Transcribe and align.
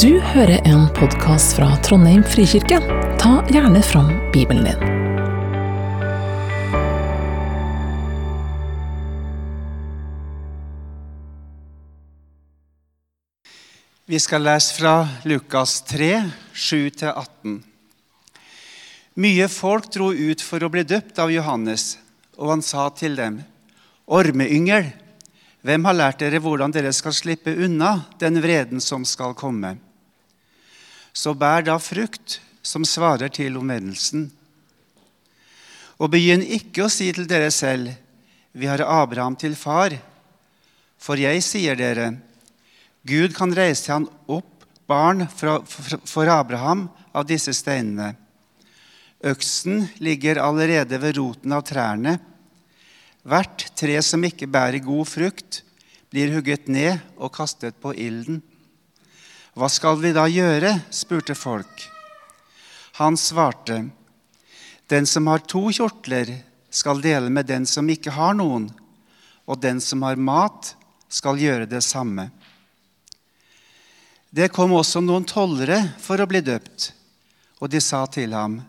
Du 0.00 0.20
hører 0.20 0.62
en 0.64 0.86
podkast 0.96 1.52
fra 1.58 1.66
Trondheim 1.84 2.22
frikirke. 2.24 2.78
Ta 3.20 3.32
gjerne 3.52 3.82
fram 3.84 4.06
Bibelen 4.32 4.64
din. 4.64 4.78
Vi 14.08 14.20
skal 14.22 14.46
lese 14.48 14.78
fra 14.78 14.94
Lukas 15.28 15.82
3, 15.92 16.08
7-18. 16.54 17.60
Mye 19.20 19.50
folk 19.52 19.92
dro 19.92 20.08
ut 20.08 20.40
for 20.40 20.64
å 20.64 20.72
bli 20.72 20.86
døpt 20.88 21.20
av 21.20 21.34
Johannes, 21.34 21.98
og 22.40 22.54
han 22.54 22.64
sa 22.64 22.88
til 22.96 23.20
dem, 23.20 23.42
Ormeyngel, 24.08 24.88
hvem 25.62 25.84
har 25.86 25.94
lært 25.94 26.22
dere 26.22 26.40
hvordan 26.42 26.74
dere 26.74 26.90
skal 26.94 27.14
slippe 27.14 27.54
unna 27.54 27.94
den 28.18 28.40
vreden 28.42 28.82
som 28.82 29.04
skal 29.06 29.36
komme? 29.38 29.76
Så 31.14 31.34
bær 31.38 31.62
da 31.66 31.76
frukt 31.78 32.40
som 32.62 32.86
svarer 32.86 33.30
til 33.30 33.58
omvendelsen. 33.60 34.26
Og 36.02 36.10
begynn 36.10 36.42
ikke 36.42 36.86
å 36.86 36.90
si 36.90 37.12
til 37.14 37.28
dere 37.30 37.52
selv, 37.54 37.92
vi 38.52 38.66
har 38.66 38.82
Abraham 38.82 39.36
til 39.38 39.54
far. 39.56 39.94
For 40.98 41.20
jeg 41.20 41.44
sier 41.46 41.78
dere, 41.78 42.10
Gud 43.06 43.34
kan 43.34 43.54
reise 43.54 43.92
han 43.92 44.08
opp 44.30 44.66
barn 44.90 45.28
for 45.30 46.30
Abraham 46.30 46.88
av 47.14 47.26
disse 47.30 47.54
steinene. 47.54 48.12
Øksen 49.22 49.86
ligger 50.02 50.40
allerede 50.42 50.98
ved 50.98 51.16
roten 51.20 51.54
av 51.54 51.62
trærne. 51.66 52.16
Hvert 53.22 53.68
tre 53.78 54.00
som 54.02 54.24
ikke 54.26 54.48
bærer 54.50 54.82
god 54.82 55.06
frukt, 55.06 55.62
blir 56.10 56.32
hugget 56.34 56.66
ned 56.68 56.98
og 57.16 57.30
kastet 57.36 57.78
på 57.80 57.94
ilden. 57.94 58.40
Hva 59.54 59.68
skal 59.70 60.00
vi 60.02 60.10
da 60.16 60.26
gjøre? 60.26 60.74
spurte 60.90 61.36
folk. 61.38 61.86
Han 62.98 63.16
svarte, 63.16 63.90
Den 64.88 65.06
som 65.06 65.26
har 65.26 65.38
to 65.38 65.70
kjortler, 65.70 66.42
skal 66.68 67.00
dele 67.00 67.30
med 67.30 67.46
den 67.46 67.64
som 67.66 67.88
ikke 67.88 68.10
har 68.12 68.34
noen, 68.34 68.66
og 69.46 69.60
den 69.60 69.80
som 69.80 70.02
har 70.02 70.16
mat, 70.16 70.74
skal 71.08 71.38
gjøre 71.38 71.68
det 71.68 71.82
samme. 71.84 72.30
Det 74.32 74.48
kom 74.52 74.72
også 74.72 75.00
noen 75.04 75.24
tollere 75.28 75.78
for 76.00 76.20
å 76.20 76.26
bli 76.28 76.40
døpt, 76.40 76.92
og 77.60 77.68
de 77.70 77.80
sa 77.80 78.06
til 78.08 78.32
ham, 78.32 78.62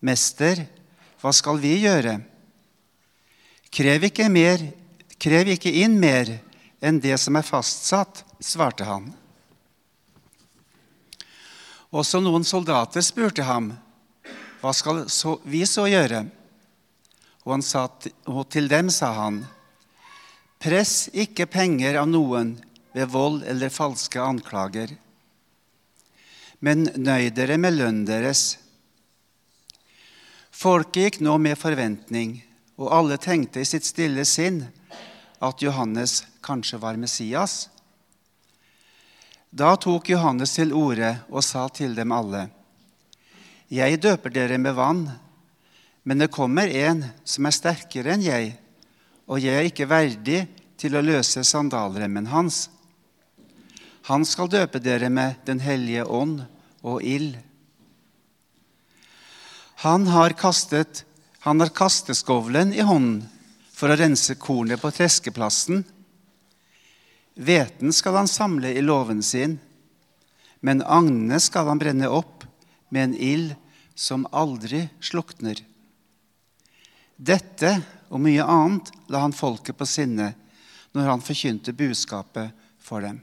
Mester, 0.00 0.66
hva 1.20 1.32
skal 1.32 1.58
vi 1.60 1.74
gjøre? 1.82 2.20
Krev 3.70 4.08
ikke, 4.08 4.26
mer, 4.32 4.62
krev 5.22 5.52
ikke 5.54 5.70
inn 5.82 5.94
mer 6.02 6.32
enn 6.82 6.98
det 7.02 7.14
som 7.22 7.36
er 7.38 7.46
fastsatt, 7.46 8.24
svarte 8.42 8.86
han. 8.88 9.10
Også 11.90 12.20
noen 12.22 12.46
soldater 12.46 13.02
spurte 13.02 13.44
ham, 13.46 13.72
hva 14.60 14.72
skal 14.76 15.04
vi 15.48 15.62
så 15.66 15.86
gjøre? 15.90 16.24
Og, 17.44 17.54
han 17.54 17.64
sa, 17.64 17.86
og 18.28 18.42
til 18.52 18.68
dem 18.70 18.90
sa 18.92 19.12
han, 19.16 19.40
press 20.60 21.08
ikke 21.16 21.48
penger 21.50 21.96
av 22.02 22.10
noen 22.10 22.56
ved 22.94 23.08
vold 23.10 23.44
eller 23.48 23.72
falske 23.72 24.20
anklager, 24.20 24.92
men 26.60 26.90
nøy 27.00 27.30
dere 27.32 27.56
med 27.56 27.78
lønnen 27.78 28.04
deres. 28.04 28.58
Folket 30.52 31.06
gikk 31.06 31.20
nå 31.24 31.38
med 31.40 31.56
forventning, 31.56 32.36
og 32.80 32.88
alle 32.96 33.18
tenkte 33.20 33.60
i 33.60 33.68
sitt 33.68 33.84
stille 33.84 34.24
sinn 34.24 34.62
at 35.44 35.60
Johannes 35.62 36.22
kanskje 36.44 36.80
var 36.80 36.96
Messias. 37.00 37.68
Da 39.50 39.74
tok 39.76 40.08
Johannes 40.08 40.54
til 40.56 40.72
orde 40.72 41.12
og 41.28 41.44
sa 41.44 41.66
til 41.68 41.94
dem 41.94 42.12
alle.: 42.12 42.48
Jeg 43.68 44.00
døper 44.00 44.30
dere 44.30 44.58
med 44.58 44.74
vann, 44.74 45.10
men 46.04 46.18
det 46.18 46.32
kommer 46.32 46.68
en 46.68 47.04
som 47.24 47.46
er 47.46 47.54
sterkere 47.54 48.14
enn 48.14 48.24
jeg, 48.24 48.54
og 49.28 49.40
jeg 49.42 49.54
er 49.54 49.68
ikke 49.68 49.90
verdig 49.90 50.40
til 50.80 50.96
å 50.96 51.04
løse 51.04 51.44
sandalremmen 51.44 52.30
hans. 52.32 52.70
Han 54.08 54.24
skal 54.24 54.48
døpe 54.48 54.80
dere 54.80 55.10
med 55.10 55.36
Den 55.44 55.60
hellige 55.60 56.06
ånd 56.06 56.40
og 56.82 57.02
ild. 57.04 57.36
Han 59.84 60.06
har, 60.06 60.32
kastet, 60.32 61.04
han 61.40 61.60
har 61.60 61.68
kasteskovlen 61.68 62.74
i 62.76 62.84
hånden 62.84 63.24
for 63.72 63.88
å 63.88 63.96
rense 63.96 64.34
kornet 64.36 64.80
på 64.82 64.90
treskeplassen. 64.92 65.82
Hveten 67.40 67.94
skal 67.96 68.18
han 68.20 68.28
samle 68.28 68.74
i 68.76 68.82
låven 68.84 69.22
sin, 69.24 69.56
men 70.60 70.84
agnene 70.84 71.40
skal 71.40 71.70
han 71.72 71.80
brenne 71.80 72.10
opp 72.12 72.44
med 72.92 73.04
en 73.04 73.16
ild 73.16 73.54
som 73.96 74.26
aldri 74.36 74.82
slukner. 75.00 75.62
Dette 77.16 77.72
og 78.10 78.20
mye 78.20 78.44
annet 78.44 78.92
la 79.08 79.24
han 79.24 79.36
folket 79.36 79.78
på 79.80 79.88
sinne 79.88 80.34
når 80.92 81.08
han 81.14 81.24
forkynte 81.24 81.72
budskapet 81.76 82.52
for 82.82 83.00
dem. 83.04 83.22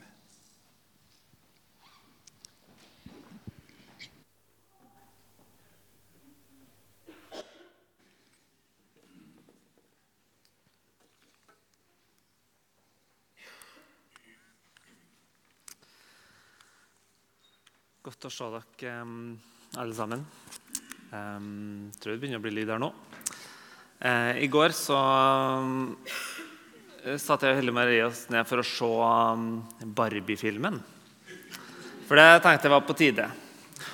Godt 18.08 18.24
å 18.24 18.30
se 18.32 18.46
dere 18.48 18.92
alle 19.76 19.96
sammen. 19.96 20.22
Um, 21.12 21.90
tror 22.00 22.14
det 22.14 22.22
begynner 22.22 22.40
å 22.40 22.44
bli 22.46 22.54
lyd 22.56 22.70
her 22.72 22.80
nå. 22.80 22.88
Uh, 24.00 24.32
I 24.40 24.48
går 24.48 24.72
så 24.72 25.00
satt 27.20 27.44
jeg 27.44 27.52
og 27.52 27.60
Helle 27.60 27.74
Marie 27.76 28.06
oss 28.06 28.22
ned 28.32 28.48
for 28.48 28.64
å 28.64 28.68
se 28.70 29.90
Barbie-filmen. 30.00 30.80
For 32.08 32.16
det 32.16 32.30
tenkte 32.46 32.70
jeg 32.70 32.76
var 32.78 32.88
på 32.88 32.96
tide. 32.96 33.28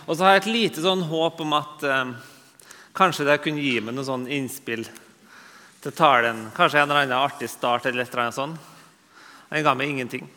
Og 0.05 0.13
så 0.13 0.27
har 0.27 0.35
jeg 0.35 0.43
et 0.43 0.51
lite 0.59 0.85
sånn 0.85 1.01
håp 1.09 1.41
om 1.41 1.57
at 1.57 1.87
kanskje 2.93 3.25
det 3.31 3.39
kunne 3.41 3.65
gi 3.65 3.79
meg 3.81 3.97
noe 3.97 4.05
sånn 4.05 4.29
innspill 4.29 4.85
til 5.81 5.97
talen. 5.97 6.51
Kanskje 6.53 6.83
en 6.83 6.91
eller 6.91 7.07
annen 7.07 7.17
artig 7.17 7.49
start 7.49 7.89
eller 7.89 8.05
et 8.05 8.13
eller 8.13 8.27
annet 8.27 8.37
sånt. 8.37 8.71
Den 9.49 9.65
ga 9.65 9.73
meg 9.73 9.89
ingenting. 9.89 10.29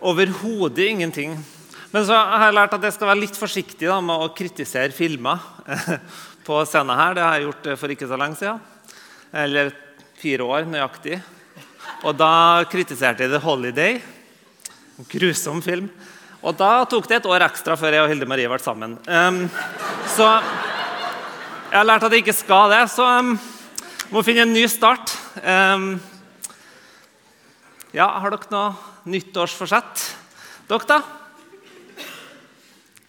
Overhodet 0.00 0.86
ingenting. 0.90 1.34
Men 1.90 2.06
så 2.06 2.14
har 2.16 2.46
jeg 2.46 2.56
lært 2.56 2.74
at 2.76 2.84
jeg 2.86 2.94
skal 2.94 3.10
være 3.10 3.20
litt 3.24 3.36
forsiktig 3.36 3.88
da, 3.88 3.98
med 4.04 4.22
å 4.22 4.30
kritisere 4.32 4.94
filmer 4.94 5.42
på 6.46 6.60
scenen 6.68 6.96
her. 6.96 7.16
Det 7.16 7.24
har 7.26 7.36
jeg 7.36 7.48
gjort 7.48 7.68
for 7.82 7.92
ikke 7.92 8.08
så 8.08 8.18
lenge 8.20 8.38
siden. 8.40 8.62
Eller 9.44 9.74
fire 10.20 10.46
år 10.46 10.70
nøyaktig. 10.70 11.18
Og 12.06 12.16
da 12.16 12.32
kritiserte 12.70 13.26
jeg 13.26 13.34
The 13.34 13.42
Holiday. 13.44 13.98
En 15.00 15.08
grusom 15.10 15.60
film. 15.64 15.90
Og 16.40 16.56
da 16.56 16.86
tok 16.88 17.08
det 17.10 17.18
et 17.18 17.28
år 17.28 17.44
ekstra 17.44 17.76
før 17.76 17.98
jeg 17.98 18.06
og 18.06 18.08
Hilde 18.14 18.28
Marie 18.28 18.48
ble 18.48 18.60
sammen. 18.62 18.96
Um, 19.04 19.42
så 20.14 20.28
jeg 21.70 21.76
har 21.76 21.84
lært 21.84 22.06
at 22.06 22.14
jeg 22.16 22.24
ikke 22.24 22.38
skal 22.38 22.72
det, 22.72 22.80
så 22.94 23.04
um, 23.20 23.34
må 24.14 24.24
finne 24.24 24.46
en 24.46 24.54
ny 24.56 24.64
start. 24.70 25.12
Um, 25.44 25.92
ja, 27.96 28.06
har 28.22 28.30
dere 28.30 28.52
noe 28.52 29.10
nyttårsforsett? 29.10 30.04
Dere, 30.70 30.86
da? 30.86 31.00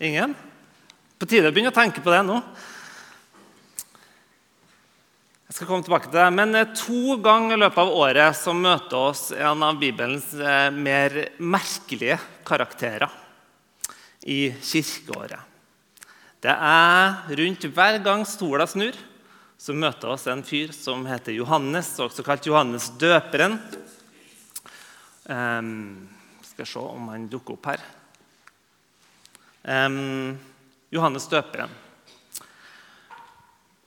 Ingen? 0.01 0.33
På 1.21 1.27
tide 1.29 1.51
å 1.51 1.53
begynne 1.53 1.69
å 1.69 1.75
tenke 1.75 2.01
på 2.01 2.09
det 2.09 2.23
nå. 2.25 2.39
Jeg 5.51 5.57
skal 5.59 5.67
komme 5.67 5.85
tilbake 5.85 6.07
til 6.07 6.17
det, 6.17 6.29
men 6.33 6.57
To 6.79 7.17
ganger 7.21 7.57
i 7.57 7.61
løpet 7.61 7.83
av 7.83 7.93
året 7.93 8.37
så 8.39 8.55
møter 8.57 8.97
oss 8.97 9.23
en 9.35 9.65
av 9.67 9.77
Bibelens 9.77 10.31
eh, 10.33 10.71
mer 10.73 11.17
merkelige 11.37 12.17
karakterer 12.47 13.11
i 14.25 14.47
kirkeåret. 14.63 15.43
Det 16.41 16.53
er 16.55 17.35
rundt 17.37 17.67
hver 17.75 17.99
gang 18.01 18.23
stola 18.25 18.65
snur, 18.65 18.95
så 19.61 19.75
møter 19.77 20.15
oss 20.15 20.25
en 20.31 20.41
fyr 20.41 20.71
som 20.73 21.03
heter 21.05 21.35
Johannes, 21.35 21.91
også 22.01 22.25
kalt 22.25 22.47
Johannes 22.49 22.89
døperen. 22.97 23.59
Um, 25.29 26.09
skal 26.45 26.65
se 26.65 26.79
om 26.79 27.11
han 27.11 27.27
dukker 27.29 27.57
opp 27.57 27.69
her. 27.69 27.83
Um, 29.61 30.39
Johannes 30.89 31.27
døperen. 31.29 31.69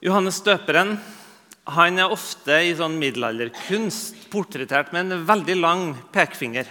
Johannes 0.05 0.39
døperen 0.45 0.99
han 1.65 1.97
er 1.97 2.13
ofte 2.13 2.59
i 2.61 2.75
sånn 2.77 2.99
middelalderkunst 3.01 4.27
portrettert 4.33 4.91
med 4.93 5.09
en 5.09 5.23
veldig 5.25 5.55
lang 5.57 5.85
pekefinger. 6.13 6.69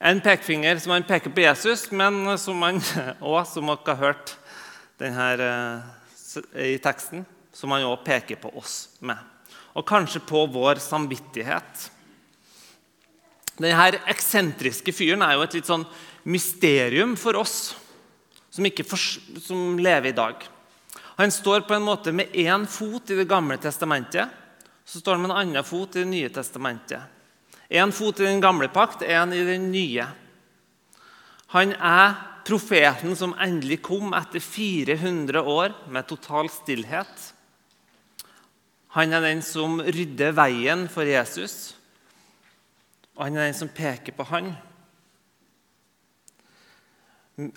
En 0.00 0.22
pekefinger 0.24 0.80
som 0.80 0.94
han 0.94 1.04
peker 1.04 1.34
på 1.34 1.42
Jesus, 1.44 1.90
men 1.92 2.38
som 2.40 2.62
han 2.64 2.80
også, 3.20 3.58
som 3.58 3.68
dere 3.68 3.92
har 3.92 4.00
hørt 4.00 4.34
denne, 4.98 5.50
i 6.56 6.78
teksten, 6.80 7.26
som 7.52 7.74
han 7.76 7.84
også 7.84 8.06
peker 8.06 8.40
på 8.40 8.54
oss 8.56 8.78
med. 9.04 9.20
Og 9.76 9.84
kanskje 9.86 10.24
på 10.24 10.46
vår 10.48 10.80
samvittighet. 10.80 11.90
Denne 13.58 13.98
eksentriske 14.10 14.94
fyren 14.94 15.24
er 15.26 15.34
jo 15.34 15.44
et 15.44 15.58
litt 15.58 15.68
sånn 15.68 15.86
mysterium 16.30 17.16
for 17.18 17.38
oss 17.40 17.74
som, 18.54 18.66
for, 18.86 18.98
som 19.42 19.78
lever 19.82 20.12
i 20.12 20.16
dag. 20.16 20.44
Han 21.18 21.34
står 21.34 21.66
på 21.66 21.74
en 21.74 21.86
måte 21.86 22.14
med 22.14 22.34
én 22.38 22.66
fot 22.70 23.10
i 23.10 23.18
Det 23.18 23.26
gamle 23.26 23.58
testamentet. 23.58 24.30
Så 24.84 25.00
står 25.00 25.16
han 25.16 25.24
med 25.24 25.32
en 25.32 25.40
annen 25.40 25.66
fot 25.66 25.96
i 25.96 26.04
Det 26.04 26.10
nye 26.10 26.30
testamentet. 26.30 27.02
Én 27.68 27.92
fot 27.92 28.20
i 28.20 28.24
den 28.24 28.40
gamle 28.40 28.70
pakt, 28.72 29.02
én 29.02 29.34
i 29.34 29.44
den 29.44 29.70
nye. 29.72 30.06
Han 31.52 31.74
er 31.74 32.14
profeten 32.48 33.16
som 33.16 33.34
endelig 33.36 33.82
kom 33.84 34.14
etter 34.16 34.40
400 34.40 35.42
år 35.42 35.74
med 35.92 36.06
total 36.08 36.48
stillhet. 36.48 37.34
Han 38.96 39.12
er 39.12 39.26
den 39.26 39.42
som 39.44 39.82
rydder 39.84 40.32
veien 40.36 40.86
for 40.88 41.04
Jesus, 41.04 41.74
og 43.18 43.24
han 43.24 43.36
er 43.36 43.48
den 43.48 43.56
som 43.58 43.70
peker 43.74 44.14
på 44.14 44.24
han. 44.30 44.52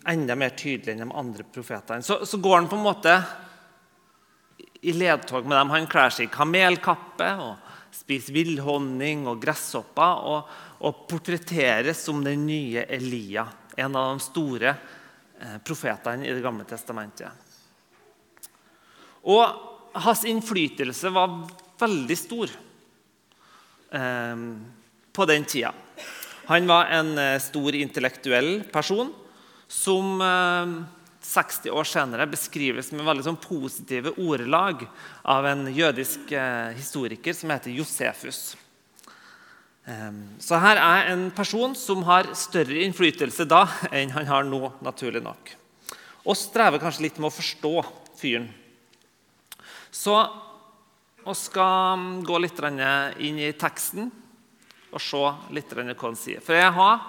Enda 0.10 0.34
mer 0.38 0.56
tydelig 0.58 0.96
enn 0.96 1.04
de 1.06 1.18
andre 1.22 1.46
profetene. 1.46 2.02
Så, 2.02 2.24
så 2.25 2.40
går 2.42 2.56
han 2.56 2.69
på 2.69 2.80
en 2.80 2.88
måte 2.88 3.13
i 4.81 4.94
ledtog 4.98 5.46
med 5.46 5.58
dem. 5.60 5.69
Han 5.69 5.86
kler 5.90 6.10
seg 6.10 6.25
i 6.25 6.34
kamelkappe 6.34 7.30
og 7.46 7.69
spiser 7.94 8.34
villhonning 8.34 9.28
og 9.30 9.38
gresshopper 9.44 10.25
og, 10.31 10.50
og 10.81 11.06
portretteres 11.12 12.02
som 12.08 12.24
den 12.25 12.48
nye 12.48 12.88
Elia, 12.90 13.46
en 13.78 14.02
av 14.02 14.16
de 14.16 14.25
store 14.25 14.74
eh, 14.74 15.58
profetene 15.62 16.25
i 16.25 16.34
Det 16.34 16.42
gamle 16.42 16.66
testamentet. 16.66 17.50
Og 19.30 19.46
hans 20.02 20.25
innflytelse 20.25 21.13
var 21.13 21.44
veldig 21.81 22.18
stor 22.18 22.50
eh, 23.94 24.46
på 25.13 25.25
den 25.30 25.46
tida. 25.46 25.74
Han 26.46 26.68
var 26.68 26.90
en 26.92 27.18
eh, 27.18 27.40
stor 27.40 27.75
intellektuell 27.75 28.63
person 28.72 29.13
som 29.68 30.19
60 31.22 31.69
eh, 31.69 31.75
år 31.75 31.88
senere 31.88 32.28
beskrives 32.28 32.92
med 32.92 33.06
veldig 33.08 33.28
sånn 33.28 33.40
positive 33.40 34.16
ordelag 34.18 34.84
av 35.24 35.48
en 35.48 35.68
jødisk 35.72 36.34
historiker 36.75 37.38
som 37.38 37.54
heter 37.54 37.75
Josefus. 37.75 38.42
Så 40.40 40.60
her 40.62 40.78
er 40.78 41.08
en 41.10 41.24
person 41.34 41.74
som 41.75 42.04
har 42.06 42.30
større 42.38 42.84
innflytelse 42.86 43.48
da 43.50 43.63
enn 43.90 44.13
han 44.13 44.28
har 44.30 44.46
nå, 44.46 44.60
naturlig 44.86 45.24
nok. 45.25 45.50
Og 46.22 46.38
strever 46.38 46.80
kanskje 46.80 47.08
litt 47.08 47.18
med 47.18 47.31
å 47.31 47.34
forstå 47.34 47.74
fyren. 48.19 48.46
Så 49.92 50.16
vi 51.25 51.34
skal 51.38 52.06
gå 52.25 52.38
litt 52.42 52.62
inn 52.62 53.42
i 53.42 53.52
teksten 53.58 54.12
og 54.91 55.01
se 55.01 55.23
litt 55.55 55.71
hva 55.73 55.95
han 56.03 56.19
sier. 56.19 56.43
For 56.43 56.57
jeg 56.57 56.71
har 56.75 57.03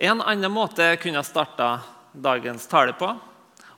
en 0.00 0.22
annen 0.24 0.52
måte 0.52 0.92
jeg 0.92 1.02
kunne 1.02 1.22
starta 1.24 1.80
dagens 2.12 2.66
tale 2.70 2.94
på. 2.96 3.10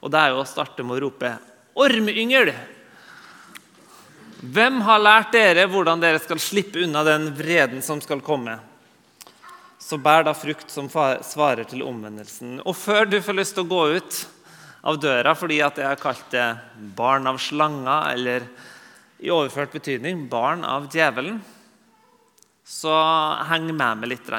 Og 0.03 0.11
det 0.11 0.19
er 0.19 0.33
jo 0.33 0.43
å 0.43 0.47
starte 0.49 0.85
med 0.87 0.99
å 0.99 1.03
rope 1.07 1.33
'ormyngel'! 1.75 2.53
Hvem 4.43 4.81
har 4.83 4.99
lært 4.99 5.33
dere 5.33 5.69
hvordan 5.71 6.01
dere 6.03 6.19
skal 6.19 6.41
slippe 6.43 6.83
unna 6.83 7.05
den 7.07 7.29
vreden 7.35 7.83
som 7.83 8.01
skal 8.03 8.21
komme? 8.21 8.57
Så 9.79 9.99
bær 10.03 10.25
da 10.27 10.35
frukt 10.35 10.71
som 10.71 10.89
svarer 10.91 11.63
til 11.71 11.85
omvendelsen. 11.87 12.61
Og 12.67 12.75
før 12.75 13.07
du 13.07 13.21
får 13.23 13.39
lyst 13.39 13.55
til 13.55 13.63
å 13.63 13.71
gå 13.71 13.83
ut 13.99 14.19
av 14.83 14.99
døra 14.99 15.35
fordi 15.39 15.61
at 15.63 15.79
jeg 15.79 15.87
har 15.87 16.01
kalt 16.01 16.27
det 16.35 16.49
barn 16.99 17.27
av 17.31 17.39
slanga, 17.39 18.11
eller 18.11 18.47
i 19.23 19.31
overført 19.31 19.75
betydning 19.75 20.27
barn 20.31 20.65
av 20.67 20.91
djevelen, 20.91 21.39
så 22.73 22.95
heng 23.51 23.69
med 23.69 24.01
meg 24.01 24.15
litt. 24.15 24.31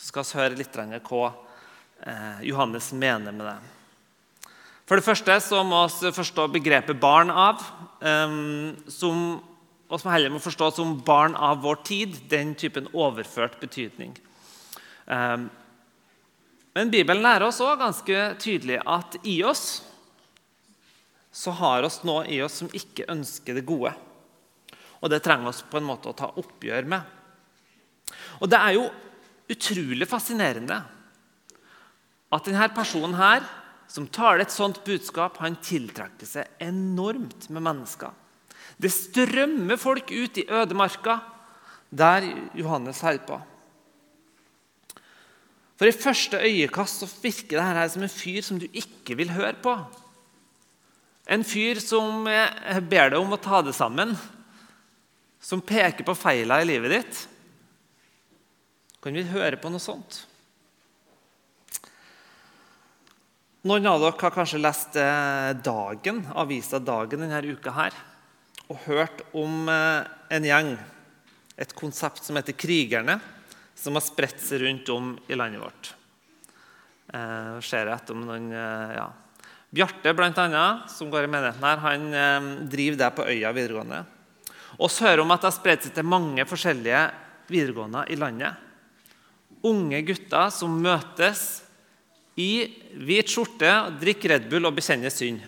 Så 0.00 0.08
skal 0.08 0.24
vi 0.24 0.38
høre 0.40 0.58
litt 0.58 0.80
hva 1.10 1.26
eh, 2.06 2.40
Johannes 2.48 2.92
mener 2.96 3.34
med 3.34 3.44
det. 3.44 3.58
For 4.88 4.98
det 4.98 5.06
første 5.06 5.36
så 5.44 5.60
må 5.62 5.84
vi 6.00 6.10
forstå 6.16 6.48
begrepet 6.50 6.98
'barn 6.98 7.30
av', 7.30 7.62
og 8.00 8.90
som 8.96 10.08
vi 10.08 10.14
heller 10.14 10.32
må 10.32 10.40
forstå 10.42 10.72
som 10.74 10.98
barn 11.04 11.36
av 11.36 11.62
vår 11.62 11.82
tid. 11.84 12.16
Den 12.30 12.54
typen 12.54 12.88
overført 12.92 13.60
betydning. 13.60 14.16
Eh, 15.06 15.38
men 16.74 16.90
Bibelen 16.90 17.22
lærer 17.22 17.46
oss 17.46 17.60
også 17.60 17.78
ganske 17.78 18.18
tydelig 18.38 18.80
at 18.86 19.16
i 19.26 19.42
oss 19.44 19.82
så 21.30 21.52
har 21.54 21.82
oss 21.86 22.00
noe 22.02 22.24
i 22.26 22.40
oss 22.42 22.58
som 22.62 22.70
ikke 22.74 23.06
ønsker 23.10 23.54
det 23.54 23.66
gode. 23.66 23.92
Og 25.00 25.10
det 25.12 25.22
trenger 25.24 25.52
vi 25.52 25.70
på 25.72 25.80
en 25.80 25.88
måte 25.88 26.10
å 26.10 26.16
ta 26.16 26.28
oppgjør 26.40 26.88
med. 26.90 27.16
Og 28.40 28.50
det 28.50 28.60
er 28.60 28.76
jo 28.76 28.88
utrolig 29.50 30.08
fascinerende 30.08 30.78
at 32.30 32.46
denne 32.46 32.68
personen 32.74 33.16
her, 33.18 33.42
som 33.90 34.06
taler 34.06 34.44
et 34.44 34.54
sånt 34.54 34.84
budskap, 34.86 35.40
han 35.42 35.56
tiltrekker 35.58 36.28
seg 36.28 36.62
enormt 36.62 37.48
med 37.50 37.64
mennesker. 37.66 38.12
Det 38.78 38.92
strømmer 38.94 39.80
folk 39.80 40.12
ut 40.14 40.38
i 40.38 40.46
ødemarka 40.46 41.18
der 41.90 42.28
Johannes 42.54 43.02
holder 43.02 43.24
på. 43.26 43.40
For 45.80 45.88
I 45.88 45.96
første 45.96 46.38
øyekast 46.44 47.02
så 47.02 47.08
virker 47.22 47.58
dette 47.58 47.88
som 47.94 48.04
en 48.04 48.12
fyr 48.12 48.44
som 48.46 48.60
du 48.60 48.68
ikke 48.68 49.16
vil 49.18 49.32
høre 49.32 49.56
på. 49.64 49.74
En 51.30 51.42
fyr 51.46 51.80
som 51.82 52.28
ber 52.28 53.10
deg 53.10 53.18
om 53.18 53.32
å 53.32 53.40
ta 53.40 53.62
det 53.64 53.74
sammen, 53.74 54.12
som 55.40 55.62
peker 55.64 56.04
på 56.04 56.16
feilene 56.16 56.62
i 56.62 56.68
livet 56.68 56.92
ditt. 56.98 57.20
Kan 59.00 59.16
vi 59.16 59.24
høre 59.24 59.56
på 59.56 59.72
noe 59.72 59.80
sånt? 59.80 60.26
Noen 63.64 63.88
av 63.88 64.00
dere 64.00 64.16
har 64.16 64.32
kanskje 64.32 64.60
lest 64.60 64.96
eh, 64.96 65.50
Dagen, 65.64 66.22
avisa 66.32 66.78
Dagen 66.80 67.20
denne 67.24 67.40
uka 67.44 67.72
her, 67.76 67.96
og 68.72 68.84
hørt 68.86 69.20
om 69.36 69.68
eh, 69.68 70.06
en 70.32 70.46
gjeng, 70.48 70.70
et 71.60 71.74
konsept 71.76 72.24
som 72.24 72.38
heter 72.40 72.56
Krigerne 72.56 73.18
som 73.76 73.96
har 73.96 74.04
spredt 74.04 74.40
seg 74.44 74.62
rundt 74.62 74.88
om 74.92 75.10
i 75.28 75.36
landet 75.36 75.60
vårt. 75.60 75.90
Eh, 77.12 77.58
ser 77.64 77.88
jeg 77.88 77.96
etter 77.96 78.16
om 78.16 78.24
noen, 78.28 78.48
eh, 78.52 78.94
ja. 78.96 79.10
Bjarte, 79.70 80.12
annet, 80.12 80.88
som 80.90 81.12
går 81.12 81.24
i 81.24 81.30
menigheten 81.30 81.64
her, 81.64 81.84
han 81.84 82.68
driver 82.68 82.98
det 82.98 83.10
på 83.14 83.28
Øya 83.28 83.52
videregående. 83.54 84.00
Og 84.80 84.88
så 84.88 85.06
hører 85.06 85.22
om 85.24 85.32
at 85.34 85.42
det 85.42 85.50
har 85.50 85.58
spredt 85.58 85.86
seg 85.86 85.94
til 85.96 86.08
mange 86.08 86.46
forskjellige 86.48 87.02
videregående 87.50 88.06
i 88.08 88.16
landet. 88.16 88.56
Unge 89.66 90.00
gutter 90.08 90.52
som 90.54 90.78
møtes 90.80 91.42
i 92.40 92.64
hvit 92.96 93.28
skjorte, 93.28 93.70
drikker 94.00 94.32
Red 94.34 94.46
Bull 94.48 94.68
og 94.68 94.78
bekjenner 94.78 95.12
synd. 95.12 95.42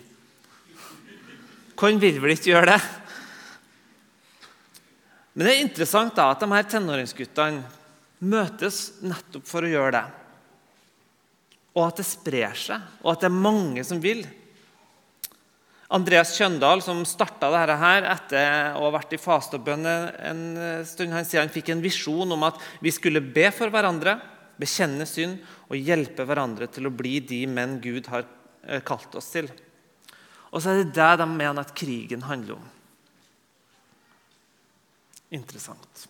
Hvem 1.73 1.97
vil 1.99 2.19
vel 2.21 2.35
ikke 2.35 2.51
gjøre 2.51 2.75
det? 2.75 2.81
Men 5.33 5.47
det 5.47 5.53
er 5.55 5.63
interessant 5.63 6.13
da 6.15 6.27
at 6.29 6.43
de 6.43 6.51
her 6.53 6.67
tenåringsguttene 6.69 7.63
møtes 8.23 8.99
nettopp 9.03 9.47
for 9.49 9.65
å 9.65 9.71
gjøre 9.71 9.95
det. 9.97 10.03
Og 11.73 11.87
at 11.87 11.99
det 11.99 12.05
sprer 12.05 12.53
seg, 12.53 12.85
og 13.01 13.15
at 13.15 13.23
det 13.23 13.31
er 13.31 13.43
mange 13.49 13.83
som 13.87 13.97
vil. 14.03 14.21
Andreas 15.93 16.31
Kjøndal, 16.33 16.81
som 16.81 17.03
starta 17.05 17.51
dette 17.53 17.75
her 17.77 18.07
etter 18.09 18.77
å 18.79 18.87
ha 18.87 18.93
vært 18.95 19.13
i 19.13 19.21
faste 19.21 19.59
og 19.59 19.65
bønn 19.67 19.85
en 19.85 20.45
stund, 20.89 21.13
han 21.13 21.27
sier 21.27 21.43
han 21.43 21.53
fikk 21.53 21.69
en 21.69 21.83
visjon 21.83 22.33
om 22.33 22.45
at 22.47 22.57
vi 22.81 22.89
skulle 22.93 23.21
be 23.21 23.45
for 23.53 23.69
hverandre, 23.73 24.15
bekjenne 24.57 25.05
synd 25.09 25.43
og 25.69 25.77
hjelpe 25.77 26.25
hverandre 26.25 26.69
til 26.73 26.89
å 26.89 26.93
bli 26.93 27.19
de 27.25 27.43
menn 27.49 27.77
Gud 27.83 28.09
har 28.09 28.25
eh, 28.65 28.81
kalt 28.85 29.13
oss 29.19 29.29
til. 29.33 29.49
Og 30.53 30.61
så 30.61 30.71
er 30.71 30.81
det 30.81 30.95
det 30.97 31.11
de 31.21 31.27
mener 31.29 31.61
at 31.61 31.75
krigen 31.77 32.25
handler 32.25 32.57
om. 32.57 32.65
Interessant. 35.33 36.07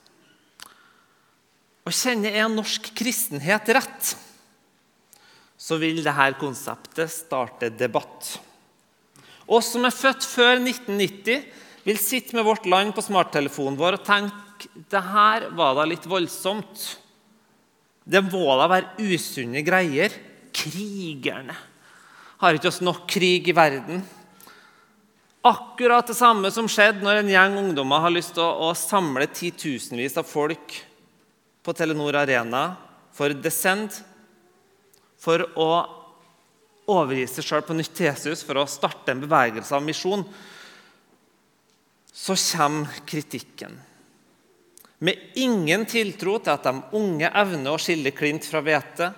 Og 1.83 1.91
kjenner 1.95 2.35
jeg 2.35 2.51
norsk 2.51 2.89
kristenhet 2.95 3.71
rett, 3.75 4.15
så 5.59 5.79
vil 5.79 6.03
dette 6.03 6.31
konseptet 6.39 7.11
starte 7.11 7.71
debatt. 7.71 8.35
Oss 9.47 9.73
som 9.73 9.85
er 9.85 9.95
født 9.95 10.25
før 10.27 10.55
1990, 10.61 11.43
vil 11.83 11.99
sitte 11.99 12.37
med 12.37 12.45
vårt 12.47 12.67
land 12.69 12.93
på 12.95 13.03
smarttelefonen 13.03 13.77
vår 13.79 13.97
og 13.97 14.05
tenke 14.07 14.69
det 14.91 15.01
her 15.03 15.49
var 15.57 15.75
da 15.75 15.83
litt 15.87 16.05
voldsomt. 16.07 16.83
Det 18.03 18.21
må 18.23 18.45
da 18.59 18.69
være 18.71 19.09
usunne 19.11 19.63
greier. 19.65 20.13
Krigerne. 20.53 21.55
Har 22.39 22.55
ikke 22.55 22.69
oss 22.69 22.83
nok 22.83 23.03
krig 23.09 23.47
i 23.49 23.55
verden? 23.55 24.03
Akkurat 25.43 26.07
det 26.07 26.15
samme 26.15 26.51
som 26.55 26.69
skjedde 26.71 27.03
når 27.03 27.19
en 27.19 27.31
gjeng 27.33 27.57
ungdommer 27.59 28.03
har 28.05 28.13
lyst 28.13 28.35
til 28.37 28.45
å, 28.45 28.69
å 28.69 28.77
samle 28.77 29.27
titusenvis 29.27 30.15
av 30.21 30.27
folk 30.29 30.77
på 31.63 31.75
Telenor 31.75 32.15
Arena 32.21 32.63
for 33.15 33.35
Descend 33.35 33.97
for 35.19 35.43
å 35.59 35.69
overgi 36.91 37.27
seg 37.29 37.47
sjøl 37.47 37.63
på 37.65 37.75
nytt 37.77 37.93
til 37.95 38.09
Jesus, 38.09 38.43
for 38.45 38.59
å 38.59 38.69
starte 38.69 39.13
en 39.13 39.23
bevegelse 39.23 39.75
av 39.75 39.83
misjon, 39.85 40.25
så 42.13 42.35
kommer 42.35 43.01
kritikken. 43.05 43.79
med 45.03 45.19
ingen 45.35 45.85
tiltro 45.85 46.37
til 46.39 46.53
at 46.53 46.63
de 46.63 46.79
unge 46.95 47.27
evner 47.27 47.73
å 47.73 47.79
skille 47.81 48.13
klint 48.15 48.45
fra 48.47 48.61
hvete, 48.63 49.09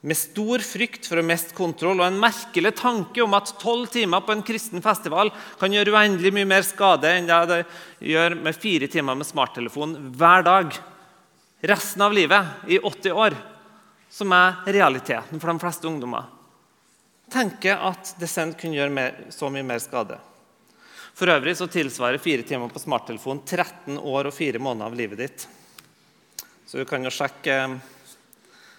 med 0.00 0.16
stor 0.16 0.62
frykt 0.62 1.06
for 1.06 1.18
å 1.18 1.26
miste 1.26 1.54
kontroll 1.54 1.98
og 1.98 2.06
en 2.06 2.20
merkelig 2.22 2.72
tanke 2.78 3.22
om 3.22 3.34
at 3.34 3.50
tolv 3.58 3.90
timer 3.90 4.22
på 4.22 4.34
en 4.34 4.44
kristen 4.46 4.82
festival 4.82 5.30
kan 5.58 5.74
gjøre 5.74 5.94
uendelig 5.94 6.32
mye 6.34 6.46
mer 6.46 6.66
skade 6.66 7.10
enn 7.10 7.26
det 7.26 7.64
gjør 8.06 8.36
med 8.38 8.58
fire 8.58 8.86
timer 8.90 9.18
med 9.18 9.26
smarttelefon 9.26 9.96
hver 10.18 10.46
dag 10.46 10.74
resten 11.66 12.02
av 12.06 12.14
livet 12.14 12.70
i 12.70 12.78
80 12.78 13.10
år, 13.10 13.34
som 14.10 14.32
er 14.32 14.60
realiteten 14.70 15.40
for 15.40 15.50
de 15.50 15.62
fleste 15.62 15.90
ungdommer, 15.90 16.26
tenker 17.32 17.80
at 17.90 18.14
descent 18.20 18.56
kunne 18.60 18.78
gjøre 18.78 18.94
mer, 18.94 19.20
så 19.34 19.50
mye 19.52 19.66
mer 19.66 19.82
skade. 19.82 20.18
For 21.18 21.30
øvrig 21.32 21.56
så 21.58 21.66
tilsvarer 21.70 22.22
fire 22.22 22.44
timer 22.46 22.70
på 22.70 22.82
smarttelefon 22.82 23.42
13 23.44 23.98
år 23.98 24.30
og 24.30 24.34
fire 24.36 24.60
måneder 24.62 24.90
av 24.92 24.98
livet 24.98 25.22
ditt. 25.22 25.46
Så 26.68 26.78
du 26.78 26.84
kan 26.88 27.02
jo 27.02 27.12
sjekke 27.12 27.56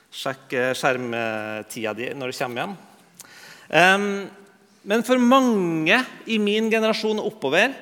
sjekke 0.09 0.71
skjermtida 0.77 1.93
di 1.97 2.09
når 2.17 2.31
du 2.31 2.37
kommer 2.37 2.63
hjem. 2.63 2.75
Um, 3.69 4.07
men 4.89 5.05
for 5.05 5.21
mange 5.21 5.99
i 6.25 6.39
min 6.41 6.69
generasjon 6.71 7.21
oppover 7.21 7.75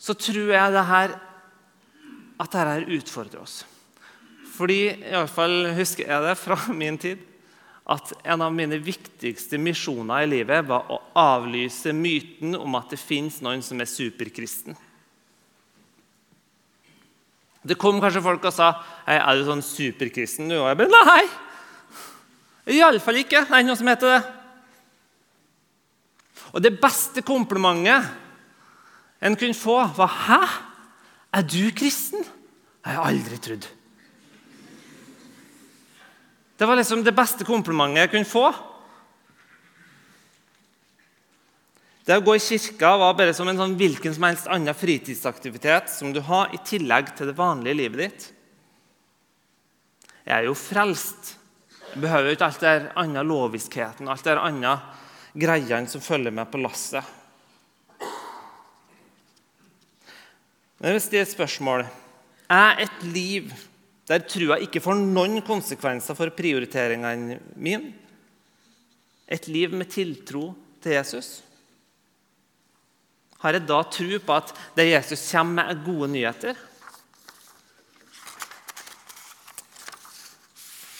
så 0.00 0.14
tror 0.14 0.52
jeg 0.54 0.74
det 0.74 0.84
her, 0.86 1.16
at 2.36 2.52
dette 2.52 2.96
utfordrer 2.98 3.40
oss. 3.42 3.62
Fordi, 4.56 4.80
iallfall 5.10 5.72
husker 5.76 6.06
jeg 6.08 6.24
det 6.24 6.34
fra 6.38 6.56
min 6.72 6.98
tid, 7.00 7.20
at 7.86 8.10
en 8.26 8.42
av 8.42 8.54
mine 8.54 8.80
viktigste 8.82 9.60
misjoner 9.62 10.24
i 10.24 10.30
livet 10.30 10.66
var 10.66 10.88
å 10.90 10.98
avlyse 11.22 11.92
myten 11.94 12.56
om 12.58 12.74
at 12.78 12.90
det 12.90 12.98
fins 12.98 13.38
noen 13.44 13.62
som 13.62 13.78
er 13.78 13.90
superkristen. 13.90 14.74
Det 17.66 17.78
kom 17.78 18.00
kanskje 18.02 18.22
folk 18.22 18.44
og 18.46 18.54
sa 18.54 18.72
«Hei, 19.06 19.18
er 19.18 19.38
du 19.38 19.46
sånn 19.46 19.62
superkristen. 19.64 20.50
Og 20.54 20.66
jeg 20.68 20.78
bare 20.82 21.02
nei! 21.06 21.22
Iallfall 22.76 23.22
ikke. 23.22 23.44
Det 23.46 23.54
er 23.54 23.62
ikke 23.62 23.70
noe 23.70 23.78
som 23.78 23.90
heter 23.90 24.12
det. 24.12 24.20
Og 26.54 26.62
det 26.62 26.74
beste 26.82 27.22
komplimentet 27.26 28.06
en 29.22 29.36
kunne 29.38 29.54
få, 29.54 29.78
var 29.96 30.08
'Hæ? 30.08 30.42
Er 31.34 31.42
du 31.42 31.70
kristen?' 31.70 32.22
Det 32.22 32.94
har 32.94 33.10
jeg 33.10 33.18
aldri 33.18 33.38
trodd. 33.38 33.66
Det 36.56 36.66
var 36.66 36.76
liksom 36.76 37.04
det 37.04 37.12
beste 37.12 37.44
komplimentet 37.44 38.06
jeg 38.06 38.12
kunne 38.14 38.28
få. 38.28 38.46
Det 42.06 42.16
å 42.16 42.22
gå 42.22 42.36
i 42.38 42.42
kirka 42.42 42.92
var 43.00 43.16
bare 43.18 43.34
som 43.34 43.48
en 43.50 43.58
sånn 43.58 43.74
hvilken 43.76 44.14
som 44.14 44.24
helst 44.28 44.46
annen 44.46 44.78
fritidsaktivitet 44.78 45.90
som 45.90 46.12
du 46.14 46.20
har 46.24 46.54
i 46.54 46.60
tillegg 46.64 47.10
til 47.18 47.32
det 47.32 47.36
vanlige 47.36 47.80
livet 47.80 48.02
ditt. 48.04 48.28
Jeg 50.22 50.36
er 50.36 50.46
jo 50.46 50.54
frelst. 50.58 51.34
Jeg 51.90 52.04
behøver 52.04 52.30
jo 52.30 52.36
ikke 52.36 52.48
alt 52.48 52.62
det 52.62 52.74
andre 53.02 53.26
loviskheten 53.26 54.08
alt 54.10 54.24
det 54.24 54.38
andre 54.38 54.78
greiene 55.36 55.90
som 55.90 56.04
følger 56.04 56.34
med 56.34 56.48
på 56.50 56.62
lasset. 56.62 57.04
Men 60.78 60.92
hvis 60.94 61.08
det 61.10 61.20
er 61.20 61.26
et 61.26 61.34
spørsmål 61.34 61.86
er 62.52 62.84
et 62.84 63.02
liv 63.08 63.50
der 64.06 64.22
trua 64.22 64.58
ikke 64.62 64.82
får 64.82 65.00
noen 65.00 65.40
konsekvenser 65.46 66.14
for 66.18 66.34
prioriteringene 66.34 67.40
mine, 67.58 67.94
et 69.26 69.48
liv 69.50 69.72
med 69.74 69.90
tiltro 69.90 70.52
til 70.82 70.94
Jesus? 70.94 71.40
Har 73.42 73.56
jeg 73.56 73.66
da 73.66 73.80
tro 73.90 74.20
på 74.22 74.36
at 74.36 74.52
det 74.78 74.88
Jesus 74.92 75.24
kommer 75.32 75.58
med, 75.58 75.72
er 75.72 75.84
gode 75.86 76.08
nyheter? 76.14 76.62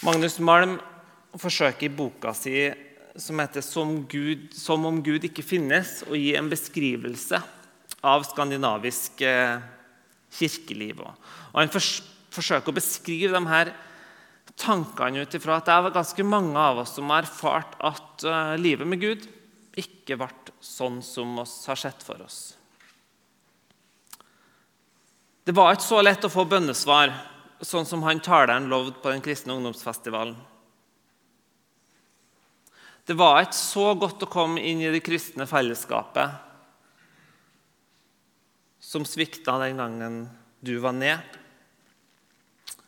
Magnus 0.05 0.37
Malm 0.39 0.77
forsøker 1.39 1.87
i 1.87 1.93
boka 1.93 2.33
si 2.37 2.67
som 3.17 3.39
heter 3.39 3.61
'Som, 3.61 4.05
Gud, 4.07 4.53
som 4.53 4.85
om 4.85 5.01
Gud 5.03 5.23
ikke 5.23 5.43
finnes', 5.43 6.03
å 6.05 6.13
gi 6.13 6.35
en 6.35 6.49
beskrivelse 6.49 7.41
av 8.03 8.23
skandinavisk 8.23 9.21
eh, 9.21 9.59
kirkeliv. 10.31 11.01
Og 11.01 11.59
Han 11.59 11.69
forsøker 12.37 12.71
å 12.71 12.77
beskrive 12.77 13.35
de 13.35 13.51
her 13.51 13.73
tankene 14.57 15.25
ut 15.25 15.35
ifra 15.37 15.57
at 15.59 15.67
det 15.67 15.75
er 15.75 15.95
ganske 15.95 16.25
mange 16.25 16.57
av 16.57 16.81
oss 16.83 16.95
som 16.97 17.09
har 17.13 17.25
erfart 17.25 17.75
at 17.83 18.25
uh, 18.25 18.55
livet 18.59 18.87
med 18.89 19.01
Gud 19.03 19.27
ikke 19.77 20.17
ble 20.17 20.29
sånn 20.63 21.01
som 21.05 21.35
oss 21.43 21.59
har 21.69 21.77
sett 21.77 22.01
for 22.05 22.21
oss. 22.25 22.55
Det 25.47 25.53
var 25.55 25.75
ikke 25.75 25.85
så 25.85 26.01
lett 26.01 26.25
å 26.27 26.31
få 26.31 26.43
bønnesvar, 26.49 27.13
sånn 27.63 27.85
som 27.87 28.01
han 28.03 28.19
taleren 28.19 28.67
lovde 28.71 28.97
på 28.99 29.13
den 29.13 29.21
kristne 29.23 29.55
ungdomsfestivalen. 29.55 30.35
Det 33.07 33.15
var 33.15 33.45
ikke 33.45 33.55
så 33.55 33.93
godt 33.95 34.25
å 34.25 34.31
komme 34.31 34.59
inn 34.59 34.81
i 34.83 34.91
det 34.91 34.99
kristne 35.05 35.47
fellesskapet 35.47 36.43
som 38.83 39.07
svikta 39.07 39.55
den 39.61 39.79
gangen 39.79 40.19
du 40.59 40.73
var 40.83 40.97
ned. 40.97 41.36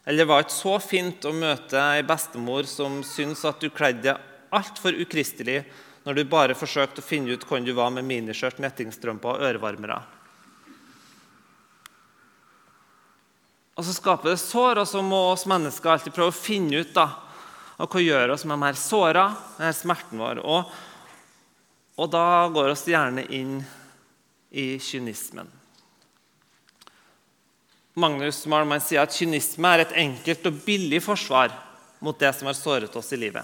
Eller 0.09 0.23
det 0.23 0.25
var 0.25 0.41
ikke 0.41 0.55
så 0.55 0.71
fint 0.81 1.25
å 1.29 1.35
møte 1.37 1.77
ei 1.77 2.01
bestemor 2.01 2.65
som 2.65 3.03
syntes 3.05 3.43
at 3.45 3.59
du 3.61 3.67
kledde 3.69 4.07
deg 4.07 4.55
altfor 4.57 4.95
ukristelig 4.97 5.59
når 6.01 6.17
du 6.17 6.21
bare 6.25 6.55
forsøkte 6.57 7.03
å 7.03 7.05
finne 7.05 7.35
ut 7.37 7.45
hvem 7.45 7.67
du 7.67 7.75
var 7.77 7.91
med 7.93 8.07
miniskjørt, 8.09 8.57
nettingstrømper 8.57 9.35
og 9.35 9.43
ørevarmere. 9.45 9.99
Og 13.77 13.85
så 13.85 13.93
skaper 13.99 14.31
det 14.31 14.39
sår, 14.41 14.81
og 14.81 14.89
så 14.89 15.05
må 15.05 15.21
oss 15.35 15.45
mennesker 15.45 15.93
alltid 15.93 16.17
prøve 16.17 16.33
å 16.33 16.39
finne 16.39 16.81
ut 16.81 16.97
da, 16.97 17.05
hva 17.77 18.01
gjør 18.01 18.33
oss 18.33 18.47
med 18.49 18.65
de 18.65 18.73
såra, 18.81 19.27
denne 19.59 19.77
smerten 19.77 20.25
vår. 20.25 20.41
Og, 20.41 20.73
og 22.01 22.09
da 22.17 22.25
går 22.57 22.73
oss 22.73 22.89
gjerne 22.89 23.29
inn 23.29 23.59
i 24.49 24.71
kynismen. 24.81 25.58
Magnus 27.99 28.45
Malmann 28.49 28.81
sier 28.83 29.03
at 29.03 29.15
kynisme 29.15 29.69
er 29.75 29.83
et 29.83 29.95
enkelt 30.05 30.45
og 30.47 30.59
billig 30.65 31.01
forsvar 31.03 31.53
mot 32.03 32.17
det 32.19 32.31
som 32.37 32.47
har 32.47 32.57
såret 32.57 32.95
oss 32.95 33.11
i 33.13 33.19
livet. 33.19 33.43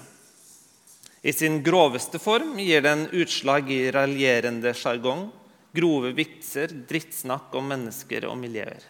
I 1.26 1.34
sin 1.34 1.62
groveste 1.66 2.22
form 2.22 2.54
gir 2.62 2.84
den 2.86 3.08
utslag 3.18 3.72
i 3.74 3.90
raljerende 3.92 4.72
sjargong, 4.78 5.28
grove 5.76 6.14
vitser, 6.16 6.72
drittsnakk 6.88 7.56
om 7.58 7.72
mennesker 7.74 8.28
og 8.30 8.38
miljøer. 8.40 8.84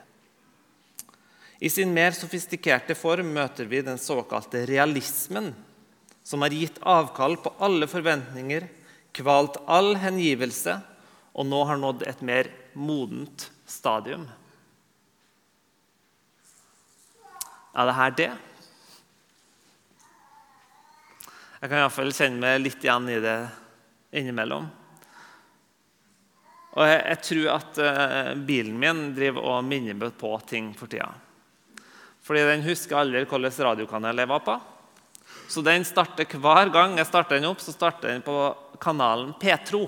I 1.63 1.72
sin 1.72 1.93
mer 1.95 2.12
sofistikerte 2.13 2.98
form 3.00 3.31
møter 3.34 3.69
vi 3.72 3.79
den 3.81 3.98
såkalte 3.98 4.65
realismen, 4.67 5.53
som 6.25 6.43
har 6.43 6.53
gitt 6.53 6.81
avkall 6.84 7.38
på 7.39 7.53
alle 7.63 7.88
forventninger, 7.88 8.67
kvalt 9.15 9.62
all 9.72 9.95
hengivelse 10.01 10.75
og 11.36 11.48
nå 11.48 11.62
har 11.69 11.79
nådd 11.79 12.03
et 12.07 12.22
mer 12.25 12.50
modent 12.75 13.50
stadium. 13.67 14.27
Er 17.75 17.89
det 17.89 17.96
her 17.98 18.15
det? 18.15 18.32
Jeg 21.60 21.72
kan 21.72 21.82
iallfall 21.82 22.13
kjenne 22.15 22.39
meg 22.39 22.62
litt 22.62 22.84
igjen 22.86 23.10
i 23.12 23.20
det 23.24 23.36
innimellom. 24.15 24.70
Og 26.75 26.88
jeg, 26.88 27.01
jeg 27.01 27.22
tror 27.27 27.50
at 27.55 27.82
uh, 27.82 28.32
bilen 28.48 28.79
min 28.79 29.03
driver 29.15 29.50
og 29.51 29.67
minner 29.67 29.98
meg 29.98 30.15
på 30.20 30.32
ting 30.48 30.72
for 30.77 30.91
tida. 30.91 31.10
Fordi 32.25 32.48
den 32.48 32.65
husker 32.65 33.00
aldri 33.00 33.25
hvilken 33.25 33.67
radiokanal 33.67 34.24
jeg 34.24 34.32
var 34.32 34.44
på. 34.48 34.55
Så 35.51 35.62
den 35.65 35.84
starter 35.88 36.39
hver 36.41 36.72
gang 36.74 36.96
jeg 36.98 37.10
starter 37.10 37.38
den 37.38 37.51
opp, 37.51 37.62
så 37.62 37.75
starter 37.75 38.13
den 38.13 38.24
på 38.25 38.39
kanalen 38.82 39.36
P3. 39.41 39.84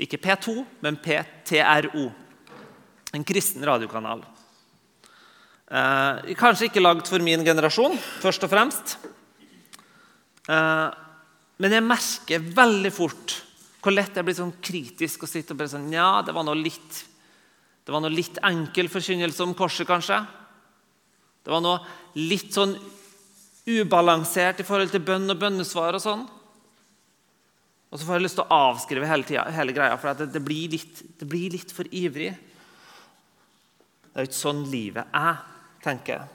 Ikke 0.00 0.18
P2, 0.18 0.60
men 0.80 0.96
PTRO. 0.96 2.06
En 3.12 3.26
kristen 3.26 3.66
radiokanal. 3.66 4.22
Eh, 5.70 6.32
kanskje 6.34 6.66
ikke 6.66 6.82
lagd 6.82 7.06
for 7.06 7.22
min 7.22 7.44
generasjon, 7.46 7.94
først 8.22 8.46
og 8.46 8.50
fremst. 8.50 8.96
Eh, 10.50 10.88
men 11.60 11.76
jeg 11.76 11.86
merker 11.86 12.50
veldig 12.56 12.92
fort 12.94 13.36
hvor 13.80 13.94
lett 13.94 14.16
jeg 14.16 14.26
blir 14.26 14.36
sånn 14.36 14.56
kritisk 14.60 15.22
og 15.24 15.30
sitter 15.30 15.54
og 15.54 15.60
bare 15.62 15.72
sånn 15.72 15.86
Ja, 15.92 16.20
det 16.26 16.34
var 16.36 16.44
noe 16.44 16.58
litt 16.58 17.06
det 17.90 17.94
var 17.94 18.04
nå 18.04 18.10
litt 18.12 18.36
enkel 18.46 18.86
forkynnelse 18.86 19.42
om 19.42 19.54
korset, 19.58 19.82
kanskje. 19.88 20.20
Det 21.42 21.50
var 21.50 21.62
noe 21.64 21.80
litt 22.20 22.52
sånn 22.54 22.76
ubalansert 23.66 24.60
i 24.62 24.66
forhold 24.68 24.92
til 24.92 25.02
bønn 25.02 25.32
og 25.32 25.40
bønnesvar 25.40 25.98
og 25.98 26.04
sånn. 26.04 26.22
Og 27.90 27.98
så 27.98 28.06
får 28.06 28.14
jeg 28.14 28.24
lyst 28.28 28.38
til 28.38 28.44
å 28.44 28.58
avskrive 28.68 29.08
hele, 29.10 29.26
tiden, 29.26 29.56
hele 29.56 29.74
greia, 29.74 29.96
for 29.98 30.14
det, 30.14 30.28
det, 30.36 30.42
blir 30.44 30.70
litt, 30.76 31.02
det, 31.18 31.26
blir 31.26 31.50
litt, 31.56 31.74
for 31.74 31.90
ivrig. 31.90 32.30
Det 34.04 34.12
er 34.14 34.28
jo 34.28 34.30
ikke 34.30 34.38
sånn 34.38 34.62
livet 34.70 35.10
er, 35.10 35.40
tenker 35.84 36.18
jeg. 36.18 36.28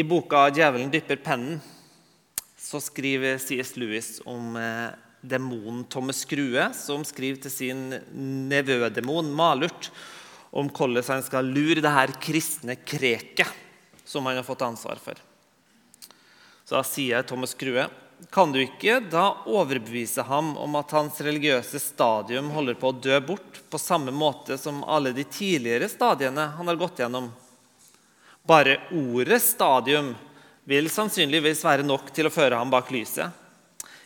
I 0.00 0.06
boka 0.06 0.46
'Djevelen 0.48 0.90
dypper 0.92 1.18
pennen' 1.20 1.60
så 2.56 2.78
skriver 2.80 3.38
C.S. 3.42 3.74
Lewis 3.76 4.20
om 4.24 4.54
eh, 4.56 4.92
demonen 5.20 5.82
Thomas 5.90 6.22
Skrue, 6.22 6.68
som 6.76 7.02
skriver 7.04 7.40
til 7.42 7.52
sin 7.52 7.80
nevødemon 8.48 9.32
Malurt 9.34 9.90
om 10.50 10.70
hvordan 10.70 11.04
han 11.06 11.24
skal 11.26 11.50
lure 11.50 11.82
det 11.82 11.92
her 11.92 12.12
kristne 12.22 12.76
kreket 12.78 13.50
som 14.04 14.26
han 14.26 14.38
har 14.38 14.46
fått 14.46 14.62
ansvar 14.66 15.02
for. 15.02 15.18
Så 16.64 16.78
da 16.78 16.84
sier 16.86 17.26
Thomas 17.26 17.54
Skrue 17.56 17.88
kan 18.30 18.52
du 18.52 18.60
ikke 18.60 19.00
da 19.10 19.24
overbevise 19.48 20.22
ham 20.28 20.52
om 20.60 20.74
at 20.78 20.92
hans 20.94 21.20
religiøse 21.24 21.80
stadium 21.82 22.50
holder 22.54 22.76
på 22.78 22.90
å 22.90 22.98
dø 23.06 23.16
bort, 23.24 23.60
på 23.70 23.78
samme 23.80 24.12
måte 24.12 24.58
som 24.60 24.82
alle 24.84 25.14
de 25.16 25.24
tidligere 25.24 25.88
stadiene 25.88 26.50
han 26.56 26.68
har 26.68 26.78
gått 26.78 27.00
gjennom? 27.00 27.30
Bare 28.46 28.80
ordet 28.92 29.42
'stadium' 29.42 30.14
vil 30.64 30.90
sannsynligvis 30.90 31.64
være 31.64 31.82
nok 31.86 32.12
til 32.14 32.28
å 32.28 32.34
føre 32.34 32.58
ham 32.58 32.70
bak 32.70 32.90
lyset. 32.90 33.30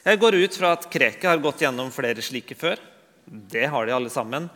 Jeg 0.05 0.21
går 0.21 0.35
ut 0.35 0.57
fra 0.57 0.73
at 0.77 0.91
Kreket 0.93 1.29
har 1.29 1.41
gått 1.41 1.61
gjennom 1.65 1.91
flere 1.93 2.23
slike 2.23 2.55
før. 2.55 2.79
Det 3.25 3.67
har 3.67 3.87
de 3.87 3.93
alle 3.93 4.11
sammen. 4.13 4.51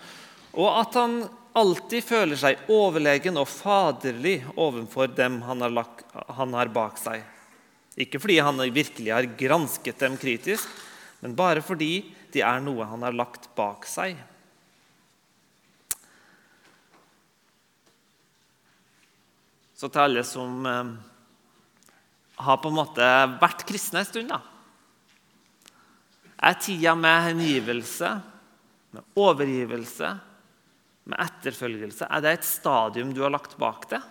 Og 0.53 0.69
at 0.81 0.95
han 0.95 1.23
alltid 1.57 2.05
føler 2.05 2.37
seg 2.37 2.69
overlegen 2.69 3.39
og 3.41 3.49
faderlig 3.49 4.43
overfor 4.57 5.09
dem 5.09 5.41
han 5.43 5.65
har, 5.65 5.73
lagt, 5.73 6.05
han 6.37 6.55
har 6.55 6.69
bak 6.73 7.01
seg. 7.01 7.25
Ikke 7.99 8.21
fordi 8.23 8.39
han 8.39 8.61
virkelig 8.71 9.11
har 9.11 9.27
gransket 9.39 9.99
dem 10.05 10.17
kritisk, 10.21 10.67
men 11.21 11.35
bare 11.39 11.63
fordi 11.65 12.07
de 12.31 12.43
er 12.47 12.61
noe 12.63 12.87
han 12.87 13.03
har 13.03 13.17
lagt 13.17 13.49
bak 13.59 13.87
seg. 13.89 14.19
Så 19.79 19.91
til 19.91 20.03
alle 20.03 20.25
som 20.27 20.67
eh, 20.67 20.95
har 22.43 22.61
på 22.63 22.71
en 22.71 22.79
måte 22.79 23.09
vært 23.39 23.67
kristne 23.67 24.03
en 24.03 24.09
stund, 24.09 24.31
da. 24.31 24.41
Er 26.39 26.59
tida 26.63 26.95
med 26.99 27.25
hengivelse, 27.29 28.11
med 28.95 29.19
overgivelse, 29.19 30.13
med 31.09 31.23
etterfølgelse, 31.25 32.07
er 32.07 32.23
det 32.23 32.37
et 32.37 32.47
stadium 32.47 33.11
du 33.15 33.23
har 33.25 33.33
lagt 33.35 33.57
bak 33.59 33.87
deg? 33.91 34.03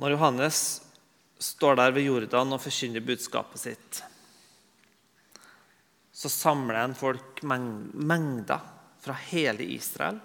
Når 0.00 0.14
Johannes 0.14 0.58
står 1.40 1.76
der 1.76 1.92
ved 1.92 2.06
Jordan 2.06 2.54
og 2.56 2.62
forkynner 2.64 3.04
budskapet 3.04 3.60
sitt, 3.60 3.98
så 6.20 6.28
samler 6.32 6.78
han 6.80 6.96
folk 6.96 7.42
mengder 7.44 8.64
fra 9.00 9.16
hele 9.28 9.64
Israel 9.76 10.18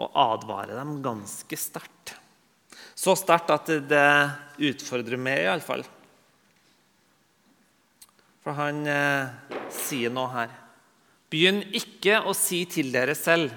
og 0.00 0.12
advarer 0.16 0.76
dem 0.76 0.98
ganske 1.04 1.56
sterkt. 1.60 2.14
Så 2.96 3.16
sterkt 3.16 3.52
at 3.52 3.72
det 3.88 4.12
utfordrer 4.70 5.20
meg, 5.20 5.46
iallfall. 5.46 5.84
For 8.44 8.56
han 8.56 8.84
eh, 8.88 9.56
sier 9.72 10.12
noe 10.12 10.28
her. 10.32 10.52
Begynn 11.32 11.62
ikke 11.76 12.20
å 12.24 12.36
si 12.36 12.66
til 12.68 12.92
dere 12.92 13.16
selv 13.16 13.52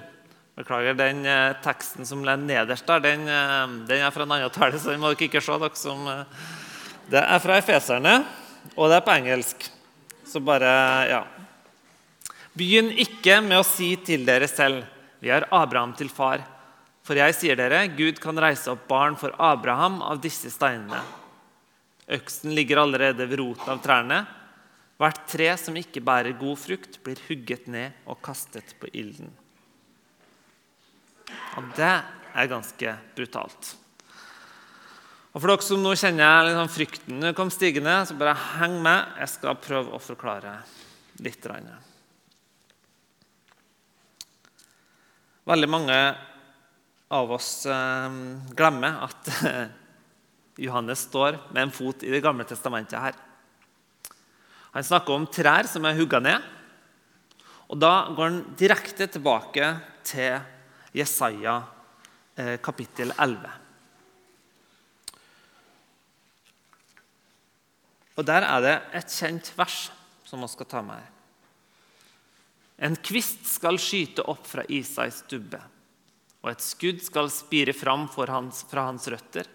Beklager, 0.54 0.94
den 0.94 1.24
eh, 1.26 1.56
teksten 1.64 2.06
som 2.06 2.20
ligger 2.22 2.44
nederst 2.46 2.86
der, 2.86 3.00
den, 3.02 3.26
eh, 3.26 3.62
den, 3.88 4.04
er 4.06 4.12
fra 4.14 4.22
en 4.22 4.34
annen 4.36 4.52
tale, 4.54 4.78
så 4.78 4.92
den 4.92 5.02
må 5.02 5.10
dere 5.10 5.26
ikke 5.26 5.42
se. 5.42 5.56
dere 5.58 5.78
som... 5.80 6.06
Eh, 6.06 6.50
det 7.10 7.20
er 7.20 7.40
fra 7.42 7.58
Efeserne, 7.60 8.14
og 8.78 8.88
det 8.88 9.00
er 9.00 9.04
på 9.04 9.16
engelsk. 9.18 9.66
Så 10.24 10.40
bare 10.40 10.70
Ja. 11.10 11.24
Begynn 12.54 12.92
ikke 13.02 13.40
med 13.42 13.58
å 13.58 13.66
si 13.66 13.96
til 13.98 14.22
dere 14.22 14.46
selv 14.46 14.86
vi 15.18 15.32
har 15.32 15.48
Abraham 15.50 15.96
til 15.98 16.08
far. 16.08 16.44
For 17.04 17.18
jeg 17.18 17.34
sier 17.34 17.58
dere, 17.58 17.82
Gud 17.98 18.20
kan 18.22 18.38
reise 18.38 18.70
opp 18.70 18.86
barn 18.88 19.18
for 19.18 19.34
Abraham 19.42 19.98
av 20.06 20.22
disse 20.22 20.52
steinene. 20.54 21.02
Øksen 22.14 22.54
ligger 22.54 22.84
allerede 22.84 23.26
ved 23.26 23.40
roten 23.42 23.74
av 23.74 23.82
trærne. 23.82 24.22
Hvert 25.02 25.24
tre 25.28 25.50
som 25.58 25.76
ikke 25.76 26.04
bærer 26.04 26.38
god 26.38 26.60
frukt, 26.62 27.00
blir 27.02 27.20
hugget 27.26 27.66
ned 27.66 28.06
og 28.06 28.22
kastet 28.24 28.76
på 28.78 28.92
ilden. 28.94 29.32
Og 31.58 31.72
det 31.76 31.94
er 32.34 32.50
ganske 32.50 32.94
brutalt. 33.16 33.74
Og 35.34 35.42
For 35.42 35.50
dere 35.50 35.66
som 35.66 35.82
nå 35.82 35.94
kjenner 35.98 36.46
liksom 36.46 36.70
frykten 36.70 37.30
kom 37.34 37.50
stigende, 37.50 37.96
så 38.06 38.14
bare 38.18 38.36
heng 38.60 38.76
med. 38.82 39.16
Jeg 39.18 39.32
skal 39.32 39.58
prøve 39.58 39.90
å 39.90 40.02
forklare 40.02 40.60
litt. 41.26 41.48
Veldig 45.44 45.70
mange 45.70 45.98
av 47.14 47.32
oss 47.34 47.66
eh, 47.66 48.20
glemmer 48.54 49.02
at 49.08 49.32
Johannes 50.64 51.02
står 51.08 51.40
med 51.50 51.66
en 51.66 51.74
fot 51.74 52.06
i 52.06 52.12
Det 52.14 52.22
gamle 52.22 52.46
testamentet 52.46 52.98
her. 52.98 53.18
Han 54.74 54.86
snakker 54.86 55.14
om 55.14 55.26
trær 55.30 55.66
som 55.70 55.84
er 55.86 55.98
hugga 55.98 56.22
ned. 56.22 56.46
Og 57.70 57.78
Da 57.82 57.92
går 58.14 58.30
han 58.30 58.40
direkte 58.58 59.06
tilbake 59.10 59.74
til 60.06 60.38
Jesaja 60.94 61.56
eh, 62.36 62.56
kapittel 62.62 63.10
11. 63.18 63.50
Og 68.14 68.26
Der 68.26 68.46
er 68.46 68.62
det 68.62 68.74
et 68.94 69.10
kjent 69.10 69.50
vers 69.58 69.88
som 70.24 70.44
vi 70.44 70.50
skal 70.52 70.70
ta 70.70 70.82
med 70.86 71.00
her. 71.02 71.10
En 72.86 72.96
kvist 72.98 73.42
skal 73.46 73.78
skyte 73.78 74.22
opp 74.30 74.46
fra 74.50 74.64
Isais 74.70 75.20
stubbe, 75.22 75.60
og 76.42 76.50
et 76.50 76.62
skudd 76.62 77.02
skal 77.02 77.30
spire 77.30 77.74
fram 77.74 78.08
hans, 78.28 78.64
fra 78.70 78.88
hans 78.90 79.06
røtter. 79.10 79.46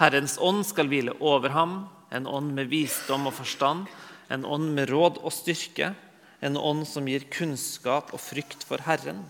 Herrens 0.00 0.38
ånd 0.40 0.64
skal 0.64 0.88
hvile 0.88 1.16
over 1.20 1.52
ham, 1.52 1.88
en 2.10 2.26
ånd 2.26 2.52
med 2.56 2.68
visdom 2.72 3.28
og 3.28 3.36
forstand, 3.36 3.86
en 4.32 4.44
ånd 4.44 4.72
med 4.76 4.88
råd 4.90 5.20
og 5.20 5.32
styrke, 5.32 5.94
en 6.40 6.56
ånd 6.56 6.86
som 6.88 7.08
gir 7.08 7.28
kunnskap 7.32 8.14
og 8.16 8.20
frykt 8.20 8.64
for 8.64 8.80
Herren. 8.84 9.24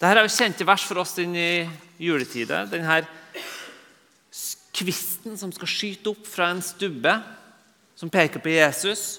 Dette 0.00 0.16
er 0.16 0.24
jo 0.24 0.32
kjente 0.32 0.64
vers 0.64 0.84
for 0.88 1.02
oss 1.02 1.18
inn 1.20 1.34
i 1.36 1.60
juletida. 2.00 2.62
Denne 2.70 3.02
kvisten 4.72 5.34
som 5.36 5.50
skal 5.52 5.68
skyte 5.68 6.14
opp 6.14 6.22
fra 6.24 6.46
en 6.54 6.62
stubbe, 6.64 7.12
som 8.00 8.08
peker 8.08 8.40
på 8.40 8.54
Jesus. 8.54 9.18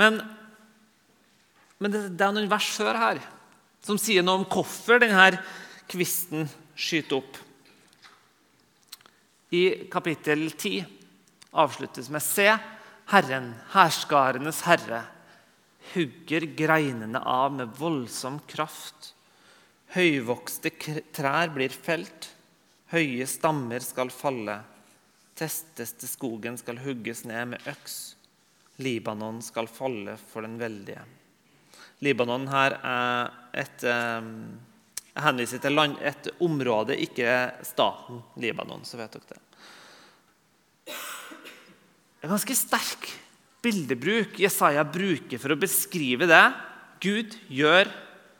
Men, 0.00 0.22
men 1.76 1.92
det, 1.92 2.00
er 2.16 2.32
noen 2.32 2.48
vers 2.48 2.70
før 2.72 2.96
her 2.96 3.20
som 3.84 4.00
sier 4.00 4.24
noe 4.24 4.40
om 4.40 4.48
hvorfor 4.48 5.04
denne 5.04 5.28
kvisten 5.92 6.48
skyter 6.72 7.20
opp. 7.20 7.36
I 9.52 9.84
kapittel 9.92 10.48
10 10.48 10.80
avsluttes 11.60 12.08
med 12.08 12.24
Se, 12.24 12.48
Herren, 13.12 13.52
herskarenes 13.74 14.64
herre, 14.64 15.04
hugger 15.94 16.46
greinene 16.56 17.20
av 17.26 17.52
med 17.54 17.74
voldsom 17.78 18.40
kraft. 18.50 19.12
Høyvokste 19.94 20.70
trær 21.14 21.50
blir 21.54 21.74
felt, 21.74 22.30
høye 22.94 23.26
stammer 23.26 23.82
skal 23.82 24.12
falle. 24.14 24.60
Testeste 25.38 26.06
skogen 26.10 26.58
skal 26.60 26.78
hugges 26.84 27.24
ned 27.26 27.54
med 27.54 27.70
øks. 27.70 28.14
Libanon 28.80 29.40
skal 29.44 29.68
falle 29.70 30.16
for 30.30 30.46
den 30.46 30.58
veldige. 30.60 31.02
Libanon 32.04 32.46
her 32.48 32.78
er 32.80 33.32
et 33.60 33.82
Jeg 35.10 35.24
henviser 35.26 35.58
til 35.58 35.74
land, 35.74 35.96
et 36.00 36.28
område, 36.40 36.94
ikke 36.96 37.50
staten 37.66 38.22
Libanon. 38.40 38.84
så 38.84 38.96
vet 38.96 39.12
dere 39.12 39.34
det. 39.34 39.40
Det 40.86 42.28
er 42.28 42.30
ganske 42.30 42.54
sterk 42.54 43.10
bildebruk 43.62 44.38
Jesaja 44.40 44.84
bruker 44.88 45.40
for 45.40 45.54
å 45.54 45.60
beskrive 45.60 46.28
det 46.30 46.44
Gud 47.00 47.36
gjør 47.48 47.90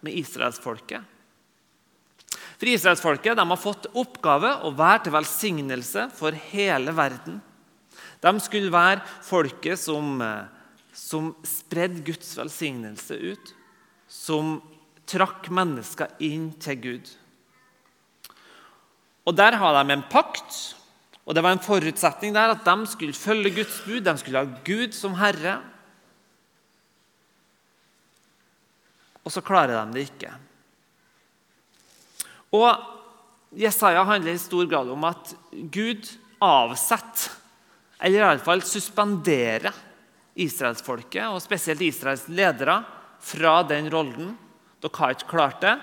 med 0.04 0.16
israelsfolket. 0.20 1.04
For 2.60 2.68
Israelsfolket 2.68 3.40
har 3.40 3.60
fått 3.60 3.88
oppgave 3.96 4.50
å 4.68 4.72
være 4.76 5.06
til 5.06 5.14
velsignelse 5.14 6.08
for 6.12 6.36
hele 6.52 6.92
verden. 6.92 7.38
De 8.20 8.32
skulle 8.44 8.72
være 8.72 9.00
folket 9.24 9.80
som, 9.80 10.20
som 10.92 11.32
spredde 11.46 12.04
Guds 12.04 12.34
velsignelse 12.36 13.16
ut. 13.16 13.54
Som 14.10 14.58
trakk 15.10 15.48
mennesker 15.50 16.12
inn 16.22 16.50
til 16.60 16.82
Gud. 16.84 17.08
Og 19.24 19.36
Der 19.36 19.56
har 19.58 19.76
de 19.78 19.94
en 19.94 20.04
pakt 20.10 20.76
og 21.30 21.34
Det 21.36 21.44
var 21.46 21.54
en 21.54 21.62
forutsetning 21.62 22.34
der 22.34 22.56
at 22.56 22.64
de 22.66 22.86
skulle 22.90 23.14
følge 23.14 23.52
Guds 23.54 23.76
bud, 23.86 24.00
de 24.02 24.16
skulle 24.18 24.40
ha 24.42 24.62
Gud 24.66 24.90
som 24.98 25.14
herre. 25.14 25.60
Og 29.22 29.30
så 29.30 29.38
klarer 29.38 29.76
de 29.78 29.94
det 29.94 30.08
ikke. 30.08 30.32
Og 32.50 32.66
Jesaja 33.62 34.02
handler 34.02 34.34
i 34.34 34.42
stor 34.42 34.66
grad 34.66 34.90
om 34.90 35.06
at 35.06 35.30
Gud 35.70 36.10
avsetter, 36.42 37.30
eller 38.02 38.26
iallfall 38.26 38.66
suspenderer, 38.66 39.70
israelsfolket, 40.34 41.28
og 41.30 41.38
spesielt 41.44 41.86
Israels 41.86 42.26
ledere, 42.26 42.80
fra 43.22 43.60
den 43.68 43.86
rollen. 43.92 44.34
Dere 44.82 44.98
har 44.98 45.14
ikke 45.14 45.30
klart 45.30 45.62
det. 45.62 45.76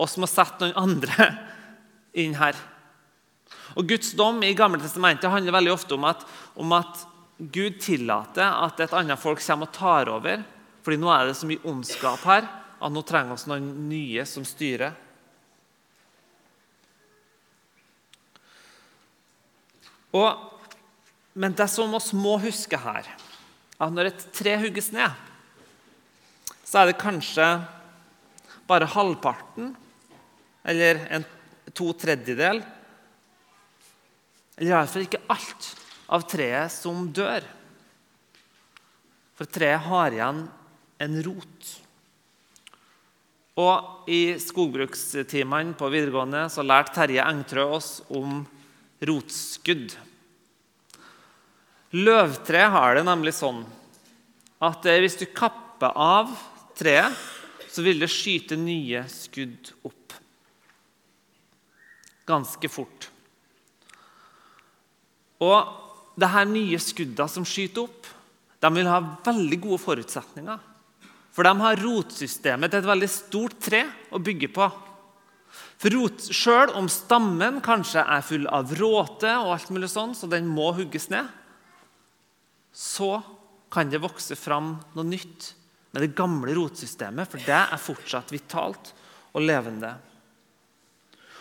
Oss 0.00 0.16
må 0.16 0.30
sette 0.30 0.64
noen 0.64 0.78
andre 0.80 1.28
inn 2.24 2.40
her. 2.40 2.56
Og 3.74 3.88
Guds 3.88 4.12
dom 4.18 4.42
i 4.44 4.54
Gamle 4.56 4.82
testamentet 4.82 5.32
handler 5.32 5.56
veldig 5.56 5.72
ofte 5.74 5.96
om 5.96 6.04
at, 6.08 6.24
om 6.60 6.74
at 6.76 7.06
Gud 7.38 7.80
tillater 7.82 8.44
at 8.46 8.80
et 8.84 8.92
annet 8.94 9.20
folk 9.20 9.40
kommer 9.42 9.70
og 9.70 9.74
tar 9.74 10.10
over. 10.12 10.44
Fordi 10.84 11.00
nå 11.00 11.10
er 11.10 11.30
det 11.30 11.38
så 11.38 11.48
mye 11.48 11.64
ondskap 11.66 12.22
her 12.28 12.46
at 12.84 12.92
nå 12.92 13.02
trenger 13.06 13.40
vi 13.40 13.50
noen 13.50 13.68
nye 13.88 14.24
som 14.28 14.44
styrer. 14.46 14.92
Og, 20.14 20.42
men 21.34 21.56
det 21.58 21.66
som 21.72 21.90
vi 21.90 22.18
må 22.20 22.36
huske 22.42 22.78
her, 22.78 23.08
at 23.82 23.94
når 23.94 24.12
et 24.12 24.26
tre 24.36 24.54
hugges 24.62 24.92
ned, 24.94 25.10
så 26.62 26.82
er 26.82 26.90
det 26.90 27.00
kanskje 27.00 27.48
bare 28.68 28.88
halvparten 28.92 29.72
eller 30.64 31.02
en 31.12 31.26
to 31.74 31.90
tredjedel 31.98 32.62
Eller 34.56 34.70
iallfall 34.70 35.06
ikke 35.06 35.24
alt 35.32 35.70
av 36.14 36.26
treet 36.30 36.72
som 36.72 37.08
dør. 37.14 37.46
For 39.34 39.50
treet 39.50 39.82
har 39.88 40.14
igjen 40.14 40.44
en 41.02 41.16
rot. 41.26 41.70
Og 43.58 44.10
I 44.10 44.34
skogbrukstimene 44.42 45.76
på 45.78 45.90
videregående 45.90 46.46
så 46.50 46.64
lærte 46.66 46.94
Terje 46.96 47.22
Engtrø 47.26 47.66
oss 47.76 47.90
om 48.10 48.42
rotskudd. 49.04 49.94
Løvtre 51.94 52.66
har 52.74 52.96
det 52.98 53.04
nemlig 53.06 53.34
sånn 53.36 53.62
at 54.64 54.86
eh, 54.90 54.98
hvis 55.02 55.18
du 55.20 55.26
kapper 55.30 55.94
av 55.94 56.32
treet, 56.74 57.14
så 57.70 57.82
vil 57.86 58.00
det 58.02 58.10
skyte 58.10 58.58
nye 58.58 59.04
skudd 59.10 59.70
opp. 59.86 60.14
Ganske 62.26 62.70
fort. 62.70 63.10
Og 65.44 66.20
det 66.20 66.30
her 66.30 66.46
nye 66.48 66.78
skuddene 66.80 67.30
som 67.30 67.46
skyter 67.48 67.84
opp, 67.84 68.08
de 68.64 68.70
vil 68.72 68.88
ha 68.88 69.00
veldig 69.26 69.58
gode 69.60 69.82
forutsetninger. 69.82 70.60
For 71.34 71.46
de 71.46 71.52
har 71.58 71.80
rotsystemet 71.82 72.70
til 72.70 72.80
et 72.80 72.88
veldig 72.88 73.10
stort 73.10 73.56
tre 73.62 73.82
å 74.14 74.20
bygge 74.22 74.48
på. 74.54 74.68
For 75.82 75.92
rot, 75.92 76.22
Selv 76.22 76.78
om 76.78 76.88
stammen 76.88 77.60
kanskje 77.64 78.04
er 78.06 78.22
full 78.24 78.46
av 78.46 78.70
råte, 78.78 79.32
og 79.42 79.52
alt 79.56 79.72
mulig 79.74 79.90
sånn, 79.90 80.14
så 80.14 80.30
den 80.30 80.46
må 80.48 80.70
hugges 80.76 81.10
ned, 81.12 81.26
så 82.72 83.18
kan 83.70 83.90
det 83.90 84.02
vokse 84.02 84.38
fram 84.38 84.76
noe 84.94 85.06
nytt 85.06 85.50
med 85.94 86.02
det 86.02 86.14
gamle 86.16 86.54
rotsystemet, 86.56 87.28
for 87.30 87.42
det 87.42 87.58
er 87.58 87.82
fortsatt 87.82 88.32
vitalt 88.34 88.94
og 89.34 89.42
levende. 89.42 89.92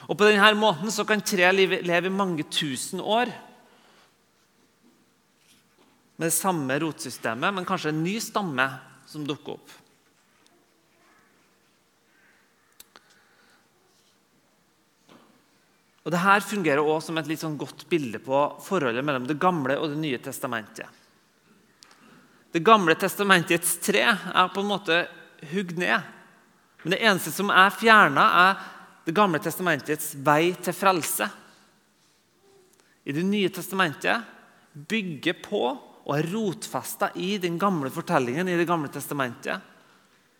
Og 0.09 0.17
På 0.17 0.27
denne 0.27 0.51
måten 0.59 0.91
så 0.91 1.05
kan 1.07 1.21
tre 1.23 1.47
leve 1.53 2.09
i 2.09 2.13
mange 2.13 2.43
tusen 2.51 2.99
år 2.99 3.31
med 6.23 6.29
det 6.31 6.39
samme 6.39 6.79
rotsystemet, 6.79 7.53
men 7.53 7.65
kanskje 7.67 7.89
en 7.91 8.03
ny 8.03 8.13
stamme 8.23 8.63
som 9.05 9.25
dukker 9.27 9.57
opp. 9.57 9.73
Og 16.03 16.15
det 16.15 16.21
her 16.23 16.47
fungerer 16.47 16.79
også 16.79 17.09
som 17.09 17.19
et 17.19 17.27
litt 17.27 17.43
sånn 17.43 17.59
godt 17.59 17.83
bilde 17.91 18.23
på 18.23 18.39
forholdet 18.63 19.03
mellom 19.03 19.27
Det 19.27 19.35
gamle 19.35 19.75
og 19.75 19.91
Det 19.91 19.99
nye 19.99 20.23
testamentet. 20.23 20.87
Det 22.55 22.63
gamle 22.63 22.95
testamentets 22.95 23.77
tre 23.83 24.07
er 24.15 24.55
på 24.55 24.63
en 24.63 24.71
måte 24.71 25.03
hugd 25.51 25.75
ned. 25.75 26.07
Men 26.83 26.95
det 26.95 27.03
eneste 27.03 27.35
som 27.35 27.51
er 27.51 27.75
fjerna, 27.75 28.29
er 28.47 28.67
Det 29.03 29.11
gamle 29.11 29.43
testamentets 29.43 30.13
vei 30.15 30.53
til 30.55 30.71
frelse. 30.71 31.27
I 33.03 33.11
Det 33.11 33.27
nye 33.27 33.51
testamentet 33.51 34.23
bygger 34.71 35.43
på 35.43 35.91
og 36.03 36.17
er 36.17 36.27
rotfesta 36.33 37.11
i 37.15 37.37
den 37.39 37.55
gamle 37.59 37.91
fortellingen 37.93 38.49
i 38.49 38.57
Det 38.59 38.67
gamle 38.67 38.91
testamentet. 38.91 39.61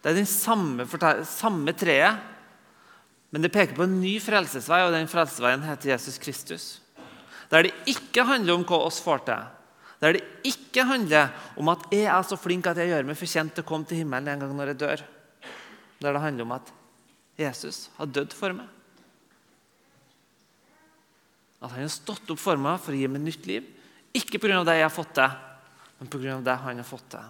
Det 0.04 0.12
er 0.12 0.20
den 0.20 0.28
samme, 0.28 0.84
samme 1.24 1.74
treet, 1.80 2.20
men 3.32 3.42
det 3.42 3.52
peker 3.54 3.78
på 3.78 3.86
en 3.88 4.02
ny 4.02 4.18
frelsesvei, 4.22 4.82
og 4.84 4.92
den 4.94 5.08
frelsesveien 5.08 5.64
heter 5.64 5.94
Jesus 5.94 6.20
Kristus. 6.22 6.66
Der 7.50 7.64
det 7.64 7.74
ikke 7.90 8.26
handler 8.28 8.58
om 8.58 8.66
hva 8.68 8.82
oss 8.90 9.00
får 9.02 9.24
til, 9.30 9.48
der 10.04 10.18
det 10.18 10.24
ikke 10.44 10.84
handler 10.84 11.32
om 11.56 11.72
at 11.72 11.88
jeg 11.94 12.10
er 12.12 12.28
så 12.28 12.36
flink 12.36 12.68
at 12.68 12.78
jeg 12.82 12.92
gjør 12.92 13.08
meg 13.08 13.18
fortjent 13.18 13.56
til 13.56 13.64
å 13.64 13.70
komme 13.70 13.88
til 13.88 14.02
himmelen 14.02 14.28
en 14.34 14.44
gang 14.44 14.52
når 14.58 14.74
jeg 14.74 14.82
dør. 14.84 15.04
Der 16.04 16.18
det 16.18 16.24
handler 16.26 16.44
om 16.50 16.56
at 16.58 16.74
Jesus 17.40 17.88
har 17.96 18.12
dødd 18.12 18.36
for 18.36 18.52
meg. 18.58 18.68
At 21.64 21.72
han 21.72 21.86
har 21.86 21.94
stått 21.94 22.28
opp 22.36 22.42
for 22.44 22.60
meg 22.60 22.82
for 22.84 22.92
å 22.92 23.00
gi 23.00 23.08
meg 23.08 23.24
nytt 23.24 23.48
liv. 23.48 23.72
Ikke 24.14 24.42
pga. 24.44 24.60
det 24.68 24.76
jeg 24.82 24.86
har 24.86 24.94
fått 24.94 25.16
til, 25.16 25.40
men 26.04 26.12
pga. 26.12 26.42
det 26.42 26.56
han 26.60 26.78
har 26.78 26.84
fått 26.84 27.06
til. 27.16 27.28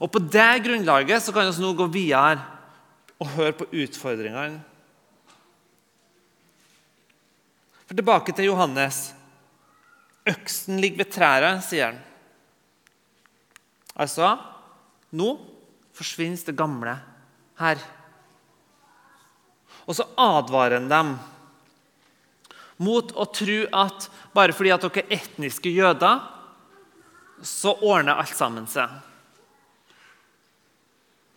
Og 0.00 0.10
På 0.10 0.18
det 0.18 0.64
grunnlaget 0.64 1.22
så 1.22 1.32
kan 1.32 1.50
vi 1.50 1.60
nå 1.60 1.74
gå 1.76 1.86
videre 1.92 2.40
og 3.20 3.28
høre 3.36 3.52
på 3.52 3.68
utfordringene. 3.68 4.62
For 7.84 7.94
Tilbake 7.94 8.32
til 8.32 8.48
Johannes. 8.48 9.12
Øksen 10.24 10.80
ligger 10.80 11.04
ved 11.04 11.12
trærne, 11.12 11.60
sier 11.60 11.92
han. 11.92 12.00
Altså 13.94 14.38
Nå 15.14 15.36
forsvinner 15.94 16.40
det 16.48 16.56
gamle 16.56 16.96
her. 17.60 17.78
Og 19.84 19.94
så 19.94 20.08
advarer 20.16 20.80
han 20.80 20.88
dem 20.88 21.12
mot 22.80 23.12
å 23.14 23.28
tro 23.30 23.60
at 23.84 24.08
bare 24.34 24.56
fordi 24.56 24.72
at 24.74 24.88
dere 24.88 25.04
er 25.04 25.20
etniske 25.20 25.70
jøder, 25.70 26.33
så 27.44 27.74
ordner 27.84 28.16
alt 28.16 28.34
sammen 28.36 28.66
seg. 28.70 28.90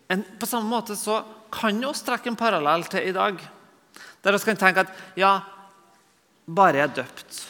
En, 0.08 0.24
på 0.40 0.48
samme 0.48 0.72
måte 0.72 0.96
så 0.96 1.20
kan 1.52 1.80
vi 1.84 1.92
trekke 2.08 2.32
en 2.32 2.40
parallell 2.40 2.86
til 2.88 3.10
i 3.10 3.16
dag. 3.16 3.40
Der 4.24 4.36
vi 4.36 4.44
kan 4.48 4.60
tenke 4.60 4.86
at 4.86 5.20
ja, 5.20 5.34
bare 6.48 6.80
jeg 6.80 6.88
er 6.88 6.96
døpt, 7.02 7.42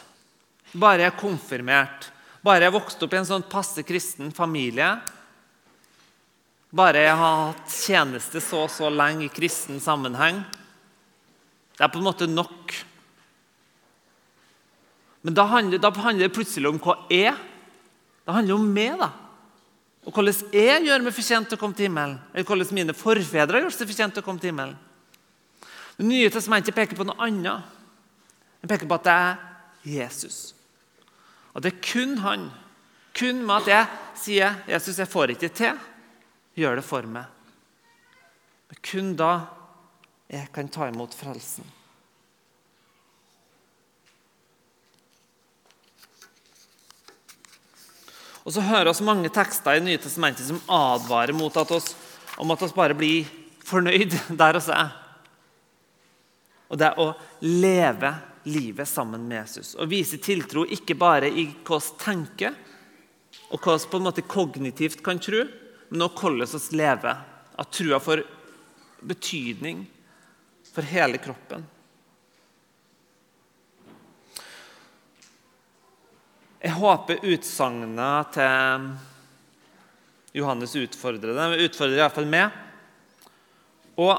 bare 0.73 1.05
jeg 1.05 1.11
er 1.11 1.19
konfirmert, 1.19 2.09
bare 2.41 2.65
jeg 2.65 2.73
vokste 2.73 3.05
opp 3.05 3.13
i 3.13 3.19
en 3.21 3.29
sånn 3.29 3.45
passe 3.49 3.85
kristen 3.85 4.33
familie, 4.33 4.89
bare 6.77 7.05
jeg 7.05 7.17
har 7.17 7.43
hatt 7.45 7.71
tjeneste 7.71 8.41
så 8.43 8.65
og 8.65 8.73
så 8.73 8.89
lenge 8.91 9.25
i 9.25 9.31
kristen 9.33 9.79
sammenheng 9.79 10.41
Det 11.77 11.85
er 11.85 11.91
på 11.93 12.01
en 12.01 12.07
måte 12.09 12.25
nok. 12.27 12.73
Men 15.21 15.35
da 15.37 15.45
handler, 15.47 15.79
da 15.79 15.91
handler 15.93 16.27
det 16.27 16.35
plutselig 16.35 16.71
om 16.71 16.79
hva 16.81 16.95
jeg 17.13 17.35
Det 18.27 18.35
handler 18.35 18.59
om 18.59 18.67
meg. 18.75 18.97
da. 18.99 19.07
Og 20.03 20.11
hvordan 20.11 20.51
jeg 20.51 20.83
gjør 20.83 21.03
meg 21.03 21.15
fortjent 21.15 21.47
til 21.47 21.55
å 21.55 21.61
komme 21.61 21.75
til 21.75 21.87
himmelen. 21.87 22.17
Eller 22.33 22.47
hvordan 22.47 22.75
mine 22.75 22.95
forfedre 22.95 23.55
har 23.55 23.63
gjort 23.63 23.77
seg 23.77 23.87
fortjent 23.87 24.17
til 24.17 24.23
å 24.23 24.25
komme 24.25 24.43
til 24.43 24.51
himmelen. 24.51 24.75
Det 25.97 26.05
nye 26.05 26.31
testamentet 26.31 26.75
peker 26.75 26.99
på 26.99 27.07
noe 27.07 27.15
annet. 27.23 27.63
Det 28.59 28.69
peker 28.69 28.89
på 28.89 28.97
at 28.99 29.07
det 29.07 29.15
er 29.15 29.39
Jesus. 29.95 30.39
Og 31.55 31.63
det 31.63 31.71
er 31.71 31.85
kun 31.87 32.17
han. 32.25 32.49
Kun 33.15 33.39
med 33.47 33.63
at 33.63 33.71
jeg 33.71 33.87
sier 34.15 34.55
'Jesus, 34.67 34.99
jeg 34.99 35.07
får 35.07 35.31
ikke 35.33 35.49
til', 35.49 35.79
gjør 36.55 36.75
det 36.75 36.83
for 36.83 37.01
meg. 37.01 37.25
Men 38.69 38.77
kun 38.83 39.15
da 39.15 39.47
jeg 40.29 40.51
kan 40.53 40.67
ta 40.67 40.87
imot 40.87 41.15
frelsen. 41.15 41.63
Og 48.47 48.53
så 48.55 48.63
hører 48.63 48.95
vi 48.95 49.03
mange 49.03 49.29
tekster 49.33 49.75
i 49.75 49.83
Nye 49.83 49.99
testamentet 49.99 50.47
som 50.47 50.61
advarer 50.71 51.35
mot 51.35 51.51
at 51.59 51.71
oss, 51.75 51.91
om 52.39 52.53
at 52.53 52.61
vi 52.63 52.69
bare 52.77 52.95
blir 52.95 53.27
fornøyd 53.67 54.15
der 54.39 54.55
oss 54.55 54.69
er. 54.71 54.93
Og 56.71 56.79
det 56.79 56.87
er 56.87 57.01
å 57.03 57.09
leve 57.43 58.13
livet 58.47 58.87
sammen 58.87 59.27
med 59.27 59.41
Jesus. 59.41 59.73
Og 59.75 59.91
vise 59.91 60.19
tiltro 60.23 60.63
ikke 60.63 60.95
bare 60.95 61.27
i 61.27 61.49
hva 61.67 61.81
vi 61.83 61.99
tenker, 61.99 62.55
og 63.51 63.59
hva 63.59 63.75
vi 63.75 63.91
på 63.91 63.99
en 63.99 64.07
måte 64.07 64.23
kognitivt 64.23 65.03
kan 65.03 65.19
tro, 65.19 65.43
men 65.91 66.07
også 66.07 66.23
hvordan 66.23 66.63
vi 66.71 66.79
lever. 66.79 67.23
At 67.57 67.73
trua 67.73 67.99
får 67.99 68.23
betydning 69.07 69.83
for 70.71 70.87
hele 70.87 71.19
kroppen. 71.19 71.67
Jeg 76.67 76.75
håper 76.75 77.21
utsagnet 77.23 78.33
til 78.35 78.87
Johannes 80.35 80.73
utfordrer. 80.75 81.31
Det 81.31 81.67
utfordrer 81.69 82.01
iallfall 82.01 82.25
meg. 82.27 82.55
Og 84.03 84.11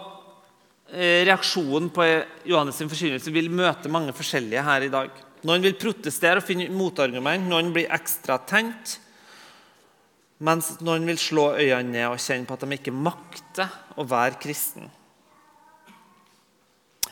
eh, 0.88 1.26
reaksjonen 1.28 1.90
på 1.92 2.06
Johannes' 2.48 2.80
forkynnelse 2.80 3.34
vil 3.34 3.50
møte 3.52 3.92
mange 3.92 4.14
forskjellige 4.16 4.62
her 4.64 4.86
i 4.86 4.92
dag. 4.94 5.10
Noen 5.44 5.66
vil 5.66 5.76
protestere 5.78 6.40
og 6.40 6.46
finne 6.46 6.70
motargument, 6.72 7.44
noen 7.50 7.68
blir 7.74 7.92
ekstra 7.94 8.38
tent. 8.48 8.96
Mens 10.40 10.70
noen 10.80 11.04
vil 11.10 11.20
slå 11.20 11.50
øynene 11.58 11.92
ned 11.98 12.06
og 12.08 12.22
kjenne 12.22 12.48
på 12.48 12.56
at 12.56 12.64
de 12.64 12.78
ikke 12.78 12.94
makter 12.96 13.74
å 14.00 14.06
være 14.08 14.40
kristen. 14.40 14.88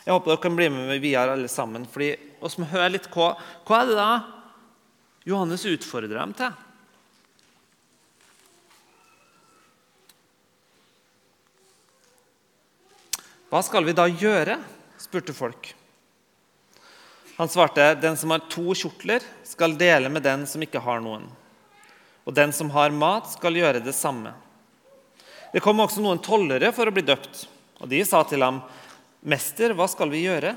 Jeg 0.00 0.14
håper 0.14 0.32
dere 0.32 0.42
kan 0.46 0.56
bli 0.56 0.70
med 0.72 0.88
meg 0.94 1.04
videre, 1.04 1.36
alle 1.36 1.52
sammen. 1.52 1.84
fordi 1.84 2.14
oss 2.40 2.56
må 2.56 2.70
høre 2.72 2.94
litt 2.94 3.10
hva, 3.12 3.34
hva 3.68 3.82
er 3.82 3.92
det 3.92 4.00
da 4.00 4.10
Johannes 5.26 5.64
utfordrer 5.66 6.14
dem 6.14 6.32
til? 6.38 6.52
Hva 13.50 13.62
skal 13.66 13.86
vi 13.86 13.94
da 13.96 14.06
gjøre? 14.06 14.60
spurte 15.02 15.34
folk. 15.34 15.72
Han 17.36 17.50
svarte, 17.50 17.94
'Den 17.94 18.16
som 18.16 18.30
har 18.30 18.46
to 18.48 18.74
kjortler, 18.74 19.20
skal 19.44 19.76
dele 19.76 20.08
med 20.08 20.22
den 20.22 20.46
som 20.46 20.62
ikke 20.62 20.80
har 20.80 21.00
noen.' 21.00 21.28
'Og 22.26 22.34
den 22.34 22.52
som 22.52 22.70
har 22.70 22.90
mat, 22.90 23.26
skal 23.30 23.54
gjøre 23.54 23.84
det 23.84 23.94
samme.' 23.94 24.34
Det 25.52 25.62
kom 25.62 25.78
også 25.80 26.02
noen 26.02 26.18
tollere 26.18 26.72
for 26.72 26.86
å 26.86 26.94
bli 26.94 27.02
døpt, 27.02 27.46
og 27.80 27.88
de 27.88 28.04
sa 28.04 28.22
til 28.22 28.42
ham, 28.42 28.62
'Mester, 29.24 29.74
hva 29.74 29.88
skal 29.88 30.08
vi 30.10 30.24
gjøre?' 30.24 30.56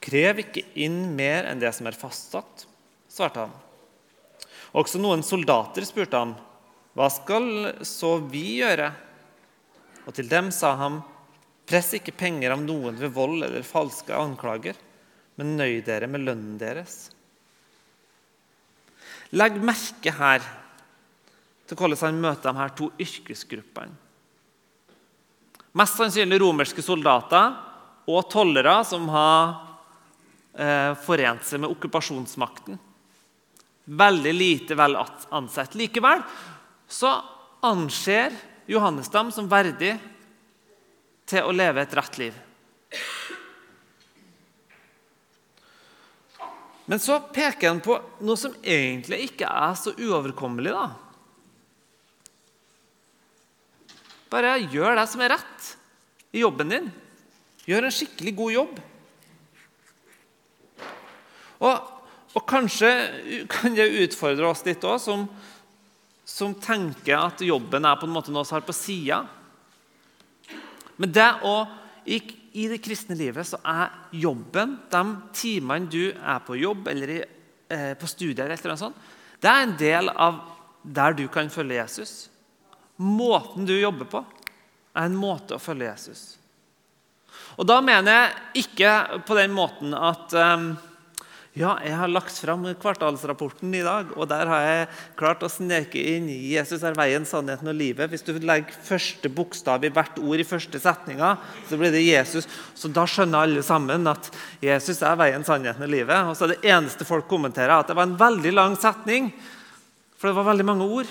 'Krev 0.00 0.38
ikke 0.38 0.64
inn 0.76 1.16
mer 1.16 1.44
enn 1.44 1.60
det 1.60 1.74
som 1.74 1.86
er 1.86 1.92
fastsatt', 1.92 2.66
svarte 3.12 3.44
han. 3.44 3.52
Også 4.72 5.00
noen 5.00 5.24
soldater 5.24 5.84
spurte 5.84 6.16
ham, 6.16 6.34
'Hva 6.96 7.08
skal 7.12 7.74
så 7.84 8.18
vi 8.18 8.60
gjøre?' 8.60 8.92
Og 10.06 10.14
til 10.14 10.28
dem 10.28 10.50
sa 10.50 10.74
han, 10.76 11.02
Press 11.66 11.92
ikke 11.94 12.12
penger 12.18 12.50
av 12.50 12.60
noen 12.60 12.98
ved 12.98 13.14
vold 13.14 13.44
eller 13.46 13.62
falske 13.62 14.12
anklager, 14.12 14.74
men 15.38 15.56
nøy 15.56 15.80
dere 15.86 16.08
med 16.10 16.24
lønnen 16.26 16.58
deres. 16.58 17.12
Legg 19.32 19.56
merke 19.62 20.12
her 20.12 20.42
til 21.64 21.78
hvordan 21.78 22.02
han 22.02 22.20
møter 22.20 22.50
de 22.50 22.58
her 22.58 22.74
to 22.76 22.90
yrkesgruppene. 23.00 23.94
Mest 25.72 25.96
sannsynlig 25.96 26.42
romerske 26.42 26.82
soldater 26.84 27.54
og 28.10 28.26
tollere 28.28 28.74
som 28.84 29.06
har 29.08 29.54
eh, 30.52 30.92
forent 31.00 31.46
seg 31.48 31.62
med 31.62 31.72
okkupasjonsmakten. 31.72 32.76
Veldig 33.84 34.32
lite 34.34 34.76
vel 34.78 34.96
ansett. 35.30 35.74
Likevel 35.74 36.22
så 36.86 37.16
anser 37.66 38.34
Johannes 38.70 39.10
dem 39.10 39.32
som 39.34 39.50
verdig 39.50 39.96
til 41.26 41.46
å 41.46 41.54
leve 41.54 41.82
et 41.82 41.94
rett 41.96 42.18
liv. 42.20 42.36
Men 46.90 47.00
så 47.00 47.20
peker 47.32 47.70
han 47.70 47.80
på 47.82 47.96
noe 48.26 48.38
som 48.38 48.54
egentlig 48.60 49.22
ikke 49.28 49.48
er 49.48 49.74
så 49.78 49.94
uoverkommelig. 49.96 50.74
da. 50.74 50.90
Bare 54.32 54.58
gjør 54.72 54.96
det 54.98 55.06
som 55.10 55.22
er 55.22 55.34
rett 55.36 55.70
i 56.32 56.42
jobben 56.42 56.72
din. 56.72 56.90
Gjør 57.68 57.86
en 57.86 57.94
skikkelig 57.94 58.34
god 58.36 58.52
jobb. 58.56 58.80
Og, 61.62 61.91
og 62.32 62.44
kanskje 62.48 62.90
kan 63.50 63.74
det 63.76 63.90
utfordre 64.06 64.48
oss 64.48 64.64
litt 64.64 64.84
òg, 64.88 64.96
som, 65.02 65.26
som 66.24 66.54
tenker 66.56 67.18
at 67.18 67.44
jobben 67.44 67.84
er 67.84 67.98
på 68.00 68.08
en 68.08 68.14
måte 68.14 68.32
noe 68.32 68.46
som 68.48 68.56
har 68.56 68.64
på 68.64 68.76
sida. 68.76 69.20
Men 70.96 71.12
det 71.12 71.28
å, 71.44 71.56
i, 72.08 72.20
i, 72.56 72.68
det 72.72 72.80
kristne 72.84 73.16
livet 73.18 73.48
så 73.48 73.60
er 73.68 73.92
jobben, 74.16 74.78
de 74.92 75.02
timene 75.36 75.90
du 75.92 76.12
er 76.12 76.40
på 76.46 76.56
jobb 76.56 76.88
eller 76.92 77.16
i, 77.18 77.20
eh, 77.72 77.92
på 78.00 78.08
studier, 78.08 78.46
eller 78.48 78.72
noe 78.72 78.80
sånt, 78.80 79.08
det 79.42 79.50
er 79.50 79.64
en 79.66 79.76
del 79.80 80.12
av 80.12 80.38
der 80.82 81.16
du 81.18 81.26
kan 81.32 81.50
følge 81.52 81.80
Jesus. 81.82 82.14
Måten 83.02 83.66
du 83.68 83.74
jobber 83.74 84.08
på, 84.08 84.22
er 84.92 85.08
en 85.08 85.18
måte 85.18 85.56
å 85.56 85.62
følge 85.62 85.90
Jesus. 85.90 86.22
Og 87.60 87.66
Da 87.68 87.80
mener 87.84 88.14
jeg 88.14 88.64
ikke 88.64 89.20
på 89.28 89.36
den 89.36 89.52
måten 89.56 89.92
at 89.96 90.32
eh, 90.32 90.72
ja, 91.52 91.74
jeg 91.84 91.92
har 91.92 92.08
lagt 92.08 92.32
fram 92.40 92.62
kvartalsrapporten 92.80 93.74
i 93.76 93.82
dag, 93.84 94.14
og 94.16 94.24
der 94.30 94.48
har 94.48 94.62
jeg 94.64 94.86
klart 95.20 95.42
å 95.44 95.50
sneke 95.52 96.00
inn 96.00 96.30
'Jesus 96.30 96.80
er 96.80 96.96
veien, 96.96 97.26
sannheten 97.28 97.68
og 97.68 97.76
livet'. 97.76 98.08
Hvis 98.08 98.24
du 98.24 98.32
legger 98.40 98.72
første 98.72 99.28
bokstav 99.28 99.84
i 99.84 99.90
hvert 99.92 100.16
ord 100.16 100.40
i 100.40 100.48
første 100.48 100.80
setninga, 100.80 101.36
så 101.68 101.76
blir 101.76 101.92
det 101.92 102.06
Jesus. 102.06 102.48
Så 102.74 102.88
da 102.88 103.04
skjønner 103.04 103.44
alle 103.44 103.62
sammen 103.62 104.06
at 104.08 104.30
Jesus 104.62 105.02
er 105.02 105.14
veien, 105.20 105.44
sannheten 105.44 105.84
og 105.84 105.92
livet. 105.92 106.24
Og 106.24 106.32
så 106.36 106.44
er 106.44 106.54
det 106.54 106.64
eneste 106.72 107.04
folk 107.04 107.28
kommenterer, 107.28 107.80
at 107.80 107.86
det 107.88 107.96
var 107.96 108.08
en 108.08 108.16
veldig 108.16 108.52
lang 108.52 108.76
setning, 108.80 109.28
for 110.16 110.28
det 110.28 110.36
var 110.36 110.48
veldig 110.54 110.64
mange 110.64 110.88
ord. 110.88 111.06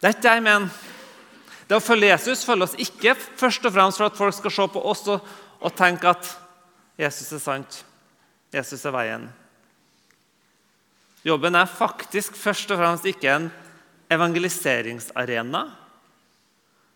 Det 0.00 0.08
er 0.08 0.16
ikke 0.16 0.26
det 0.26 0.34
jeg 0.34 0.42
mener. 0.42 0.68
Det 1.68 1.78
å 1.78 1.86
følge 1.86 2.10
Jesus 2.10 2.44
følger 2.44 2.66
oss 2.66 2.74
ikke 2.74 3.14
først 3.14 3.62
og 3.64 3.72
fremst 3.78 4.02
for 4.02 4.10
at 4.10 4.18
folk 4.18 4.34
skal 4.34 4.50
se 4.50 4.68
på 4.74 4.82
oss 4.90 5.06
og, 5.06 5.22
og 5.62 5.76
tenke 5.78 6.10
at 6.10 6.36
Jesus 6.98 7.30
er 7.30 7.38
sant. 7.38 7.84
Jesus 8.52 8.84
er 8.84 8.94
veien. 8.94 9.24
Jobben 11.24 11.54
er 11.54 11.70
faktisk 11.70 12.36
først 12.36 12.70
og 12.74 12.80
fremst 12.80 13.06
ikke 13.08 13.30
en 13.30 13.48
evangeliseringsarena, 14.12 15.62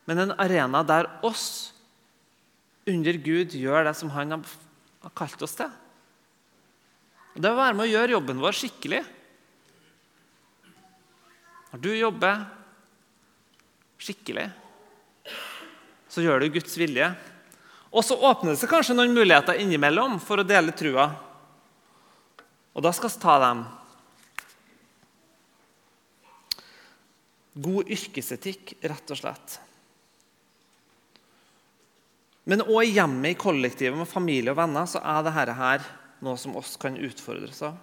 men 0.06 0.22
en 0.22 0.34
arena 0.38 0.82
der 0.86 1.08
oss 1.26 1.72
under 2.86 3.18
Gud 3.22 3.54
gjør 3.56 3.86
det 3.88 3.94
som 3.98 4.10
han 4.14 4.36
har 4.36 5.14
kalt 5.16 5.42
oss 5.42 5.56
til. 5.58 5.70
Det 7.36 7.44
er 7.44 7.54
å 7.54 7.58
være 7.58 7.76
med 7.76 7.86
å 7.86 7.90
gjøre 7.90 8.14
jobben 8.14 8.40
vår 8.40 8.56
skikkelig. 8.56 9.02
Når 11.72 11.82
du 11.82 11.90
jobber 11.92 12.44
skikkelig, 14.00 14.46
så 16.08 16.24
gjør 16.24 16.42
du 16.42 16.54
Guds 16.54 16.78
vilje. 16.80 17.10
Og 17.92 18.04
så 18.04 18.16
åpner 18.16 18.54
det 18.54 18.60
seg 18.60 18.70
kanskje 18.72 18.96
noen 18.96 19.14
muligheter 19.16 19.58
innimellom 19.60 20.18
for 20.22 20.40
å 20.40 20.46
dele 20.46 20.74
trua. 20.76 21.10
Og 22.76 22.84
da 22.84 22.92
skal 22.92 23.08
vi 23.08 23.22
ta 23.22 23.36
dem. 23.40 23.62
God 27.56 27.88
yrkesetikk, 27.88 28.74
rett 28.84 29.14
og 29.14 29.20
slett. 29.22 29.56
Men 32.46 32.62
òg 32.68 32.84
i 32.84 32.92
hjemmet, 32.98 33.32
i 33.32 33.40
kollektivet 33.40 33.96
med 33.96 34.10
familie 34.10 34.52
og 34.52 34.60
venner, 34.60 34.84
så 34.86 35.00
er 35.00 35.24
dette 35.24 35.56
her 35.56 35.88
noe 36.22 36.36
som 36.38 36.54
oss 36.60 36.76
kan 36.80 37.00
utfordres 37.00 37.64
av. 37.64 37.80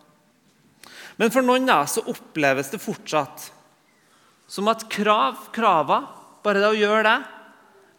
Men 1.17 1.33
for 1.33 1.45
noen 1.45 1.65
da, 1.67 1.81
så 1.89 2.05
oppleves 2.09 2.69
det 2.71 2.81
fortsatt 2.83 3.49
som 4.53 4.69
at 4.69 4.85
krav, 4.91 5.49
krava, 5.55 6.03
bare 6.45 6.61
det 6.61 6.69
å 6.69 6.77
gjøre 6.77 7.03
det, 7.07 7.19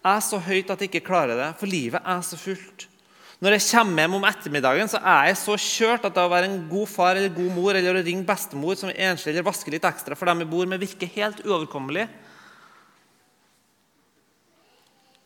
er 0.05 0.21
så 0.23 0.39
høyt 0.47 0.71
at 0.71 0.83
jeg 0.83 0.93
ikke 0.93 1.09
klarer 1.09 1.39
det, 1.41 1.53
for 1.59 1.71
livet 1.71 2.05
er 2.07 2.21
så 2.23 2.39
fullt. 2.39 2.87
Når 3.43 3.57
jeg 3.57 3.65
kommer 3.67 4.05
hjem 4.05 4.17
om 4.19 4.27
ettermiddagen, 4.29 4.91
så 4.91 5.01
er 5.01 5.31
jeg 5.31 5.39
så 5.41 5.57
kjørt 5.59 6.05
at 6.07 6.15
det 6.15 6.23
å 6.23 6.31
være 6.31 6.49
en 6.49 6.61
god 6.71 6.91
far 6.91 7.19
eller 7.19 7.33
god 7.35 7.51
mor 7.57 7.75
eller 7.75 7.99
å 7.99 8.05
ringe 8.05 8.27
bestemor 8.29 8.79
som 8.79 8.93
er 8.93 9.01
enslig 9.11 9.33
eller 9.33 9.47
vaske 9.47 9.73
litt 9.75 9.87
ekstra 9.89 10.17
for 10.19 10.31
dem 10.31 10.45
jeg 10.45 10.51
bor 10.53 10.69
med, 10.71 10.83
virker 10.83 11.11
helt 11.17 11.43
uoverkommelig. 11.43 12.07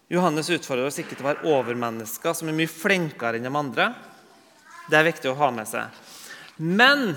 Johannes 0.08 0.48
utfordrer 0.48 0.88
oss 0.88 0.96
ikke 1.02 1.18
til 1.18 1.26
å 1.26 1.28
være 1.28 1.52
overmennesker 1.52 2.36
som 2.36 2.48
er 2.48 2.56
mye 2.56 2.72
flinkere 2.72 3.36
enn 3.36 3.44
de 3.44 3.52
andre. 3.52 3.90
Det 4.88 4.96
er 4.96 5.10
viktig 5.10 5.28
å 5.28 5.36
ha 5.36 5.50
med 5.52 5.68
seg. 5.68 5.92
Men 6.56 7.12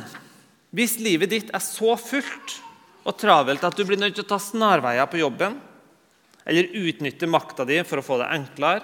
hvis 0.75 0.97
livet 0.99 1.31
ditt 1.31 1.53
er 1.55 1.63
så 1.63 1.95
fullt 1.99 2.57
og 3.07 3.15
travelt 3.17 3.63
at 3.63 3.77
du 3.79 3.85
blir 3.87 3.99
nødt 3.99 4.19
til 4.19 4.25
å 4.25 4.31
ta 4.33 4.37
snarveier 4.43 5.07
på 5.09 5.21
jobben, 5.23 5.55
eller 6.45 6.75
utnytte 6.81 7.29
makta 7.29 7.63
di 7.69 7.79
for 7.87 8.01
å 8.01 8.05
få 8.05 8.19
det 8.19 8.27
enklere, 8.35 8.83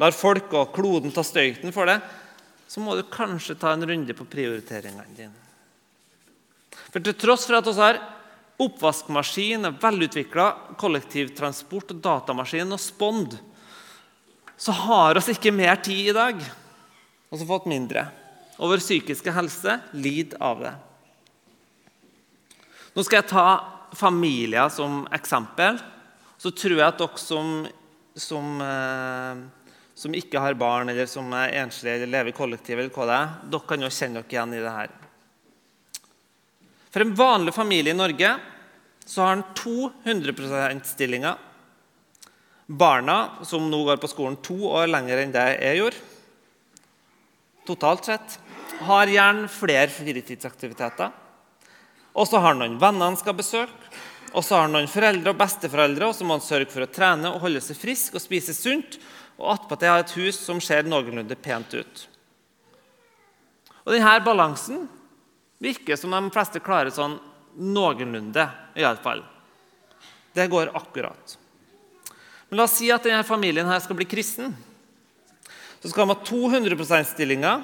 lar 0.00 0.16
folk 0.16 0.52
og 0.56 0.72
kloden 0.74 1.14
ta 1.14 1.22
støyten 1.26 1.74
for 1.74 1.88
det, 1.90 2.00
så 2.66 2.82
må 2.82 2.96
du 2.96 3.04
kanskje 3.06 3.56
ta 3.58 3.74
en 3.74 3.86
runde 3.86 4.16
på 4.16 4.26
prioriteringene 4.26 5.16
dine. 5.16 5.44
For 6.90 7.02
til 7.02 7.16
tross 7.18 7.46
for 7.46 7.58
at 7.58 7.68
vi 7.68 7.74
har 7.78 8.00
oppvaskmaskin, 8.64 9.66
velutvikla 9.82 10.46
kollektivtransport, 10.78 11.94
datamaskin 12.02 12.74
og 12.74 12.82
Spond, 12.82 13.36
så 14.56 14.72
har 14.72 15.18
vi 15.18 15.34
ikke 15.34 15.54
mer 15.54 15.76
tid 15.82 16.10
i 16.12 16.16
dag. 16.16 16.42
Og 17.30 17.40
så 17.40 17.46
fått 17.48 17.66
mindre. 17.70 18.06
Og 18.62 18.70
vår 18.70 18.82
psykiske 18.82 19.32
helse 19.34 19.78
lider 19.98 20.38
av 20.42 20.62
det. 20.62 20.74
Nå 22.94 23.02
skal 23.02 23.20
jeg 23.20 23.30
ta 23.32 23.46
familier 23.98 24.70
som 24.70 25.02
eksempel. 25.14 25.80
Så 26.38 26.52
tror 26.54 26.78
jeg 26.78 26.86
at 26.86 27.00
dere 27.00 27.18
som, 27.18 27.64
som 28.14 28.62
eh, 28.62 29.42
som 29.94 30.14
ikke 30.14 30.42
har 30.42 30.56
barn, 30.58 30.90
eller 30.90 31.06
som 31.06 31.30
er 31.38 31.54
enslige 31.62 32.00
eller 32.00 32.10
lever 32.10 32.32
i 32.32 32.36
kollektiv, 32.36 32.78
eller 32.78 32.92
hva 32.94 33.06
det 33.08 33.16
er, 33.16 33.34
dere 33.52 33.68
kan 33.68 33.84
jo 33.84 33.90
kjenne 33.94 34.22
dere 34.22 34.34
igjen 34.34 34.54
i 34.56 34.62
det 34.64 34.74
her. 34.74 34.94
For 36.94 37.02
en 37.02 37.14
vanlig 37.18 37.54
familie 37.54 37.94
i 37.94 37.98
Norge 37.98 38.32
så 39.04 39.22
har 39.22 39.34
han 39.36 39.44
200 39.58 40.32
%-stillinger. 40.32 41.34
Barna, 42.66 43.44
som 43.44 43.66
nå 43.70 43.82
går 43.84 43.98
på 44.00 44.08
skolen 44.08 44.38
to 44.42 44.56
år 44.70 44.88
lenger 44.88 45.20
enn 45.20 45.34
det 45.34 45.48
jeg 45.52 45.80
gjorde, 45.82 46.04
totalt 47.68 48.08
sett, 48.08 48.38
har 48.84 49.10
gjerne 49.10 49.50
flere 49.52 49.90
fritidsaktiviteter. 49.92 51.12
Og 52.14 52.28
så 52.28 52.38
har 52.38 52.54
han 52.54 52.62
noen 52.62 52.78
venner 52.80 53.10
han 53.10 53.18
skal 53.20 53.36
besøke. 53.36 53.74
Og 54.34 54.42
så 54.42 54.56
har 54.56 54.64
han 54.66 54.74
noen 54.74 54.90
foreldre 54.90 55.30
og 55.30 55.38
besteforeldre, 55.38 56.08
og 56.08 56.16
så 56.16 56.26
må 56.26 56.38
han 56.38 56.42
sørge 56.42 56.70
for 56.72 56.82
å 56.82 56.90
trene 56.90 57.30
og 57.30 57.42
holde 57.44 57.62
seg 57.62 57.78
frisk 57.78 58.16
og 58.16 58.22
spise 58.22 58.54
sunt 58.56 58.98
og 59.38 59.52
attpåtil 59.54 59.90
har 59.90 60.04
et 60.04 60.16
hus 60.18 60.38
som 60.38 60.60
ser 60.62 60.86
noenlunde 60.86 61.36
pent 61.38 61.74
ut. 61.74 62.04
Og 63.84 63.92
Denne 63.92 64.18
balansen 64.24 64.86
virker 65.62 65.98
som 65.98 66.14
de 66.14 66.22
fleste 66.34 66.62
klarer 66.62 66.94
sånn 66.94 67.18
noenlunde. 67.54 68.48
i 68.74 68.82
alle 68.82 68.98
fall. 68.98 69.22
Det 70.32 70.48
går 70.50 70.72
akkurat. 70.74 71.38
Men 72.48 72.58
la 72.58 72.64
oss 72.64 72.78
si 72.78 72.90
at 72.90 73.04
denne 73.06 73.22
familien 73.22 73.66
her 73.66 73.78
skal 73.80 73.96
bli 73.96 74.06
kristen. 74.06 74.54
Så 75.80 75.90
skal 75.90 76.06
de 76.06 76.14
ha 76.14 76.24
200 76.24 76.74
%-stillinger. 76.74 77.62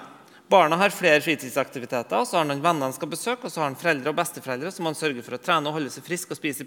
Barna 0.51 0.75
har 0.81 0.91
flere 0.91 1.21
fritidsaktiviteter, 1.23 2.19
og 2.19 2.27
så 2.27 2.41
har 2.41 2.49
han 2.49 2.63
vennene 2.63 2.91
skal 2.97 3.11
besøke, 3.13 3.47
og 3.47 3.53
så 3.53 3.61
har 3.63 3.69
han 3.69 3.79
foreldre 3.79 4.11
og 4.11 4.17
besteforeldre 4.19 4.73
som 4.75 4.89
han 4.89 4.97
sørger 4.99 5.23
for 5.23 5.37
å 5.37 5.39
trene 5.39 5.71
og 5.71 5.77
holde 5.77 5.93
seg 5.95 6.03
frisk 6.03 6.33
og 6.35 6.41
spise 6.41 6.67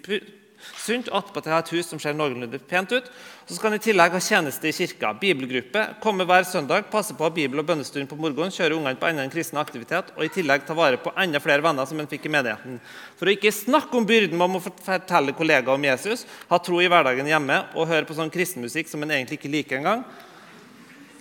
sunt. 0.80 1.10
og 1.10 1.18
Attpåtil 1.18 1.52
ha 1.52 1.60
et 1.60 1.72
hus 1.76 1.90
som 1.92 2.00
ser 2.00 2.16
noenlunde 2.16 2.62
pent 2.64 2.94
ut. 2.96 3.10
Så 3.44 3.58
skal 3.58 3.74
han 3.74 3.82
i 3.82 3.84
tillegg 3.84 4.16
ha 4.16 4.22
tjeneste 4.24 4.70
i 4.70 4.72
kirka. 4.72 5.12
Bibelgruppe. 5.20 5.84
Komme 6.00 6.24
hver 6.24 6.48
søndag, 6.48 6.88
passe 6.92 7.12
på 7.12 7.26
å 7.26 7.28
ha 7.28 7.36
bibel- 7.36 7.60
og 7.60 7.68
bønnestund 7.68 8.08
på 8.08 8.16
morgenen, 8.16 8.56
kjøre 8.56 8.78
ungene 8.78 8.96
på 8.96 9.10
annen 9.10 9.26
en 9.26 9.34
kristen 9.34 9.60
aktivitet, 9.60 10.16
og 10.16 10.24
i 10.24 10.32
tillegg 10.32 10.64
ta 10.66 10.74
vare 10.74 11.04
på 11.04 11.12
enda 11.20 11.44
flere 11.44 11.66
venner 11.66 11.86
som 11.86 12.00
han 12.00 12.08
fikk 12.08 12.30
i 12.30 12.36
menigheten. 12.40 12.80
For 13.20 13.28
å 13.28 13.36
ikke 13.36 13.52
snakke 13.52 14.00
om 14.00 14.08
byrden 14.08 14.40
man 14.40 14.56
må 14.56 14.64
fortelle 14.64 15.36
kollegaer 15.36 15.76
om 15.76 15.90
Jesus, 15.92 16.24
ha 16.48 16.60
tro 16.64 16.80
i 16.80 16.88
hverdagen 16.88 17.28
hjemme 17.28 17.66
og 17.76 17.90
høre 17.92 18.08
på 18.08 18.16
sånn 18.16 18.32
kristenmusikk 18.32 18.88
som 18.88 19.04
han 19.04 19.12
egentlig 19.12 19.42
ikke 19.42 19.52
liker 19.52 19.82
engang, 19.82 20.06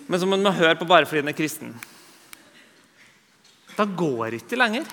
men 0.07 0.19
som 0.19 0.31
man 0.31 0.43
må 0.43 0.55
høre 0.55 0.79
på 0.79 0.87
bare 0.87 1.03
fordi 1.09 1.25
han 1.25 1.33
er 1.33 1.43
kristen. 1.43 1.75
Da 3.77 3.85
går 3.85 4.37
ikke 4.37 4.59
lenger. 4.59 4.85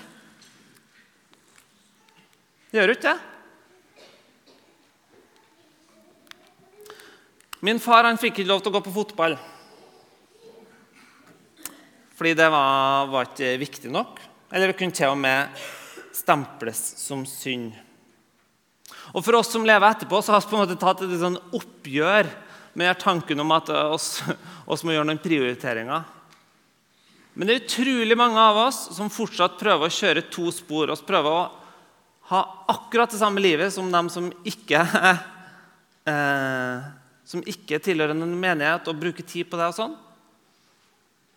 Gjør 2.70 2.86
du 2.88 2.94
ikke 2.94 3.10
det. 3.10 3.18
Min 7.60 7.80
far 7.82 8.06
han 8.08 8.16
fikk 8.16 8.38
ikke 8.38 8.48
lov 8.48 8.62
til 8.64 8.72
å 8.72 8.78
gå 8.78 8.80
på 8.86 8.94
fotball. 8.94 9.34
Fordi 12.16 12.32
det 12.36 12.46
var, 12.52 13.10
var 13.12 13.28
ikke 13.28 13.52
viktig 13.60 13.92
nok. 13.92 14.20
Eller 14.48 14.70
det 14.70 14.78
kunne 14.78 14.96
til 14.96 15.12
og 15.12 15.20
med 15.20 15.60
stemples 16.16 16.80
som 17.00 17.26
synd. 17.28 17.74
Og 19.12 19.24
For 19.26 19.36
oss 19.40 19.50
som 19.52 19.66
lever 19.66 19.88
etterpå, 19.90 20.22
så 20.22 20.32
har 20.32 20.40
vi 20.40 20.52
på 20.52 20.56
en 20.56 20.62
måte 20.62 20.78
tatt 20.80 21.02
et 21.04 21.20
sånn 21.20 21.38
oppgjør 21.56 22.30
med 22.80 23.00
tanken 23.02 23.42
om 23.42 23.52
at 23.56 23.68
oss, 23.90 24.22
oss 24.70 24.84
må 24.86 24.94
gjøre 24.94 25.10
noen 25.10 25.20
prioriteringer. 25.20 26.06
Men 27.34 27.46
det 27.46 27.54
er 27.54 27.64
utrolig 27.64 28.16
mange 28.18 28.42
av 28.42 28.58
oss 28.66 28.78
som 28.96 29.10
fortsatt 29.12 29.58
prøver 29.60 29.86
å 29.86 29.94
kjøre 29.94 30.26
to 30.32 30.50
spor. 30.54 30.90
Vi 30.90 31.08
prøver 31.08 31.30
å 31.30 31.44
ha 32.30 32.40
akkurat 32.70 33.10
det 33.10 33.20
samme 33.20 33.42
livet 33.42 33.72
som 33.74 33.90
dem 33.90 34.10
som 34.12 34.30
ikke 34.46 34.82
eh, 36.10 36.88
som 37.30 37.42
ikke 37.46 37.78
tilhører 37.82 38.16
en 38.16 38.38
menighet, 38.42 38.88
og 38.90 38.98
bruker 38.98 39.26
tid 39.26 39.46
på 39.50 39.58
det. 39.60 39.68
og 39.70 39.76
sånn. 39.76 39.94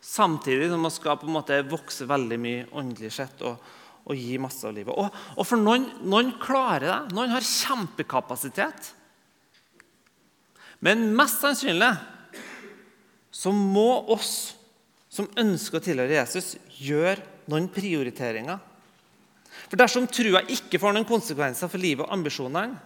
Samtidig 0.03 0.71
som 0.71 0.81
man 0.81 0.93
skal 0.93 1.19
på 1.19 1.29
en 1.29 1.35
måte 1.37 1.61
vokse 1.69 2.07
veldig 2.09 2.39
mye 2.41 2.65
åndelig 2.73 3.11
sett 3.13 3.43
og, 3.45 3.61
og 4.03 4.17
gi 4.17 4.39
masse 4.41 4.65
av 4.67 4.73
livet. 4.75 4.95
Og, 4.97 5.13
og 5.37 5.47
for 5.47 5.61
noen, 5.61 5.85
noen, 6.01 6.33
klarer 6.41 6.87
det. 6.87 6.97
Noen 7.15 7.35
har 7.35 7.45
kjempekapasitet. 7.45 8.89
Men 10.83 11.05
mest 11.15 11.45
sannsynlig 11.45 11.93
så 13.33 13.53
må 13.53 14.03
oss 14.13 14.33
som 15.13 15.29
ønsker 15.37 15.77
å 15.77 15.85
tilhøre 15.85 16.17
Jesus, 16.17 16.55
gjør 16.81 17.21
noen 17.51 17.67
prioriteringer. 17.71 18.57
For 19.67 19.77
dersom 19.77 20.09
trua 20.09 20.41
ikke 20.49 20.79
får 20.81 20.95
noen 20.95 21.07
konsekvenser 21.07 21.69
for 21.69 21.81
livet 21.81 22.07
og 22.07 22.15
ambisjonene, 22.15 22.79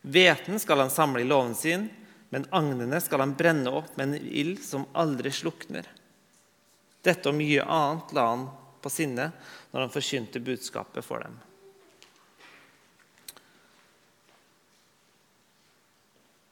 Hveten 0.05 0.61
skal 0.61 0.85
han 0.85 0.93
samle 0.93 1.25
i 1.25 1.29
låven 1.29 1.55
sin, 1.59 1.89
men 2.31 2.47
agnene 2.55 3.01
skal 3.01 3.23
han 3.25 3.37
brenne 3.39 3.71
opp 3.71 3.97
med 3.97 4.09
en 4.09 4.29
ild 4.29 4.61
som 4.65 4.87
aldri 4.93 5.33
slukner. 5.33 5.87
Dette 7.05 7.31
og 7.31 7.37
mye 7.39 7.65
annet 7.65 8.15
la 8.17 8.29
han 8.31 8.47
på 8.85 8.93
sinne 8.93 9.31
når 9.73 9.87
han 9.87 9.93
forkynte 9.93 10.43
budskapet 10.45 11.05
for 11.05 11.25
dem. 11.25 11.37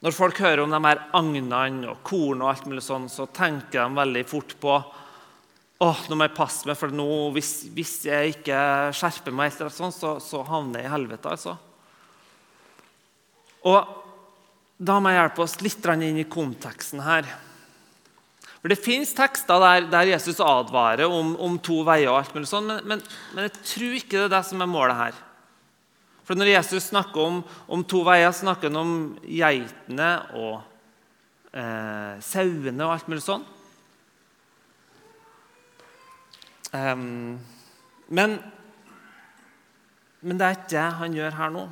Når 0.02 0.16
folk 0.16 0.40
hører 0.42 0.64
om 0.64 0.72
de 0.72 0.80
her 0.82 1.04
agnene 1.14 1.92
og 1.92 2.00
korn, 2.02 2.40
og 2.42 2.48
alt 2.50 2.64
mulig 2.66 2.82
sånn, 2.82 3.06
så 3.06 3.28
tenker 3.30 3.84
de 3.84 4.00
veldig 4.00 4.24
fort 4.26 4.56
på 4.58 4.78
åh, 5.82 6.02
nå 6.08 6.16
må 6.16 6.28
jeg 6.28 6.36
passe 6.36 6.68
meg, 6.68 6.78
for 6.78 6.94
nå, 6.94 7.08
hvis, 7.34 7.64
hvis 7.74 7.96
jeg 8.06 8.36
ikke 8.36 8.58
skjerper 8.94 9.34
meg, 9.34 9.54
sånn, 9.54 9.94
så, 9.94 10.14
så, 10.22 10.42
havner 10.46 10.82
jeg 10.82 10.90
i 10.90 10.92
helvete. 10.92 11.32
altså. 11.32 11.56
Og 13.66 13.98
Da 14.82 14.96
må 14.98 15.12
jeg 15.12 15.20
hjelpe 15.20 15.42
oss 15.44 15.60
litt 15.62 15.84
inn 15.94 16.18
i 16.18 16.26
konteksten 16.26 17.02
her. 17.04 17.26
For 18.62 18.70
Det 18.70 18.78
fins 18.78 19.12
tekster 19.14 19.58
der, 19.62 19.86
der, 19.90 20.10
Jesus 20.14 20.40
advarer 20.42 21.10
om, 21.10 21.34
om, 21.38 21.58
to 21.58 21.82
veier, 21.86 22.10
og 22.10 22.20
alt 22.20 22.34
mulig 22.34 22.50
sånn, 22.50 22.66
men, 22.70 22.82
men, 22.86 23.04
men 23.34 23.48
jeg 23.48 23.54
tror 23.58 23.96
ikke 23.98 24.16
det 24.16 24.26
er 24.28 24.34
det 24.36 24.42
som 24.46 24.62
er 24.62 24.70
målet 24.70 24.98
her. 24.98 25.22
For 26.22 26.38
Når 26.38 26.52
Jesus 26.52 26.90
snakker 26.92 27.26
om, 27.26 27.40
om 27.66 27.82
to 27.82 28.04
veier, 28.06 28.30
snakker 28.30 28.70
han 28.70 28.78
om 28.78 28.92
geitene 29.26 30.12
og 30.38 30.60
eh, 31.50 32.22
sauene 32.22 32.86
og 32.86 32.94
alt 32.94 33.10
mulig 33.10 33.24
sånn. 33.26 33.42
Um, 36.72 37.36
men, 38.08 38.38
men 40.24 40.40
det 40.40 40.46
er 40.46 40.56
ikke 40.56 40.72
det 40.72 40.88
han 40.98 41.16
gjør 41.16 41.38
her 41.38 41.52
nå. 41.52 41.66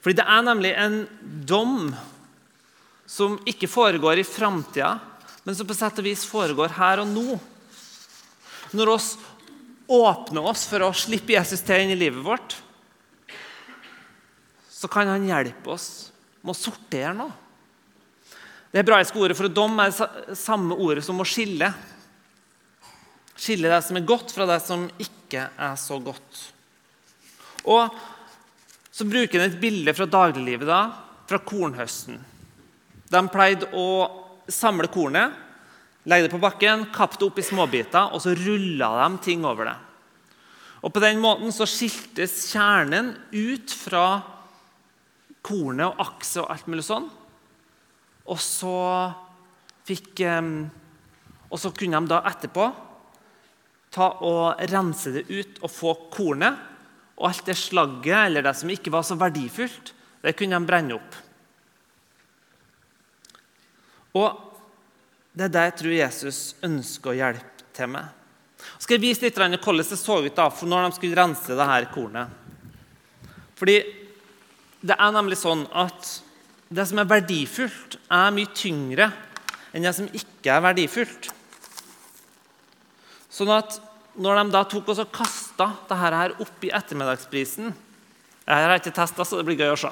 Fordi 0.00 0.16
det 0.20 0.26
er 0.28 0.44
nemlig 0.44 0.72
en 0.80 0.98
dom 1.48 1.90
som 3.10 3.38
ikke 3.48 3.68
foregår 3.68 4.20
i 4.20 4.26
framtida, 4.26 4.94
men 5.44 5.56
som 5.56 5.68
på 5.68 5.76
sett 5.76 5.98
og 6.00 6.06
vis 6.06 6.22
foregår 6.28 6.76
her 6.76 7.02
og 7.02 7.08
nå. 7.10 7.36
Når 8.76 8.92
oss 8.92 9.10
åpner 9.90 10.46
oss 10.46 10.66
for 10.70 10.86
å 10.86 10.94
slippe 10.94 11.34
Jesus 11.34 11.64
til 11.66 11.82
inn 11.82 11.94
i 11.96 11.98
livet 11.98 12.22
vårt, 12.22 12.54
så 14.70 14.88
kan 14.88 15.10
han 15.10 15.26
hjelpe 15.28 15.74
oss 15.74 15.88
med 16.40 16.54
å 16.54 16.60
sortere 16.60 17.12
noe. 17.16 17.32
Det 18.70 18.78
hebraiske 18.84 19.18
ordet 19.18 19.34
for 19.36 19.48
å 19.48 19.52
dom 19.52 19.74
er 19.82 19.90
det 19.90 20.36
samme 20.38 20.76
ordet 20.78 21.02
som 21.04 21.18
å 21.20 21.26
skille. 21.26 21.72
Skille 23.40 23.70
det 23.72 23.80
som 23.86 23.96
er 23.96 24.08
godt, 24.08 24.32
fra 24.34 24.44
det 24.50 24.58
som 24.60 24.84
ikke 25.00 25.46
er 25.48 25.76
så 25.80 25.96
godt. 26.02 26.40
Og 27.64 27.94
så 28.92 29.06
bruker 29.08 29.40
han 29.40 29.48
et 29.48 29.60
bilde 29.62 29.94
fra 29.96 30.06
dagliglivet, 30.10 30.68
da, 30.68 30.80
fra 31.28 31.38
kornhøsten. 31.40 32.18
De 33.10 33.22
pleide 33.32 33.70
å 33.72 33.86
samle 34.50 34.90
kornet, 34.92 35.32
legge 36.04 36.26
det 36.26 36.34
på 36.34 36.42
bakken, 36.42 36.84
kappe 36.92 37.16
det 37.16 37.28
opp 37.30 37.40
i 37.40 37.46
småbiter, 37.46 38.12
og 38.12 38.20
så 38.20 38.34
rulla 38.36 38.90
de 38.98 39.22
ting 39.24 39.46
over 39.48 39.70
det. 39.70 39.78
Og 40.80 40.92
På 40.92 41.00
den 41.00 41.20
måten 41.20 41.52
så 41.52 41.68
skiltes 41.68 42.36
kjernen 42.52 43.14
ut 43.32 43.72
fra 43.72 44.04
kornet 45.44 45.88
og 45.88 46.04
akset 46.04 46.42
og 46.42 46.52
alt 46.52 46.68
mulig 46.68 46.84
sånn. 46.84 47.08
Og 48.28 48.40
så 48.40 48.76
fikk 49.88 50.20
Og 51.50 51.58
så 51.58 51.72
kunne 51.74 51.98
de 51.98 52.06
da 52.12 52.20
etterpå 52.30 52.68
ta 53.90 54.10
og 54.26 54.60
rense 54.70 55.12
det 55.14 55.24
ut 55.30 55.58
og 55.64 55.72
få 55.72 55.94
kornet. 56.14 56.58
Og 57.20 57.28
alt 57.28 57.48
det 57.50 57.58
slagget 57.58 58.28
eller 58.28 58.46
det 58.46 58.54
som 58.56 58.70
ikke 58.72 58.92
var 58.94 59.04
så 59.04 59.16
verdifullt, 59.20 59.92
det 60.24 60.36
kunne 60.38 60.56
de 60.56 60.68
brenne 60.68 60.96
opp. 60.96 61.18
Og 64.16 64.46
det 65.36 65.46
er 65.46 65.52
det 65.54 65.66
jeg 65.68 65.76
tror 65.80 65.94
Jesus 65.94 66.40
ønsker 66.66 67.12
å 67.12 67.18
hjelpe 67.18 67.68
til 67.76 67.92
med. 67.92 68.16
Jeg 68.60 68.86
skal 68.86 69.02
vise 69.02 69.24
litt 69.24 69.36
hvordan 69.38 69.78
det 69.78 69.98
så 69.98 70.18
ut 70.20 70.36
da, 70.36 70.48
når 70.48 70.86
de 70.86 70.96
skulle 70.96 71.18
rense 71.18 71.56
det 71.56 71.68
her 71.70 71.86
kornet. 71.94 72.32
Fordi 73.60 73.76
det 74.80 74.96
er 74.96 75.12
nemlig 75.12 75.38
sånn 75.40 75.66
at 75.76 76.16
det 76.70 76.86
som 76.88 77.00
er 77.02 77.08
verdifullt, 77.10 77.98
er 78.08 78.32
mye 78.34 78.50
tyngre 78.56 79.10
enn 79.74 79.84
det 79.84 79.92
som 79.96 80.08
ikke 80.08 80.54
er 80.54 80.64
verdifullt. 80.64 81.30
Sånn 83.40 83.54
at 83.54 83.78
når 84.20 84.36
de 84.36 84.52
da 84.52 84.60
tok 84.68 84.90
og 84.92 84.98
kasta 85.16 85.70
dette 85.72 85.96
her 85.96 86.34
opp 86.44 86.64
i 86.66 86.72
ettermiddagsprisen 86.76 87.70
Jeg 87.70 88.66
har 88.66 88.74
ikke 88.74 88.92
testa, 88.92 89.24
så 89.24 89.38
det 89.38 89.46
blir 89.48 89.56
gøy 89.56 89.72
å 89.72 89.78
se. 89.80 89.88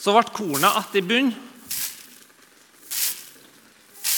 Så 0.00 0.14
ble 0.16 0.24
kornet 0.32 0.70
igjen 0.70 0.96
i 0.96 1.04
bunnen, 1.10 1.36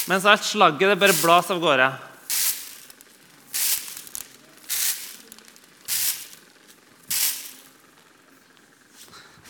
mens 0.07 0.29
alt 0.31 0.47
slagget 0.47 0.93
det 0.93 1.01
bare 1.03 1.19
blas 1.19 1.51
av 1.51 1.59
gårde. 1.65 1.91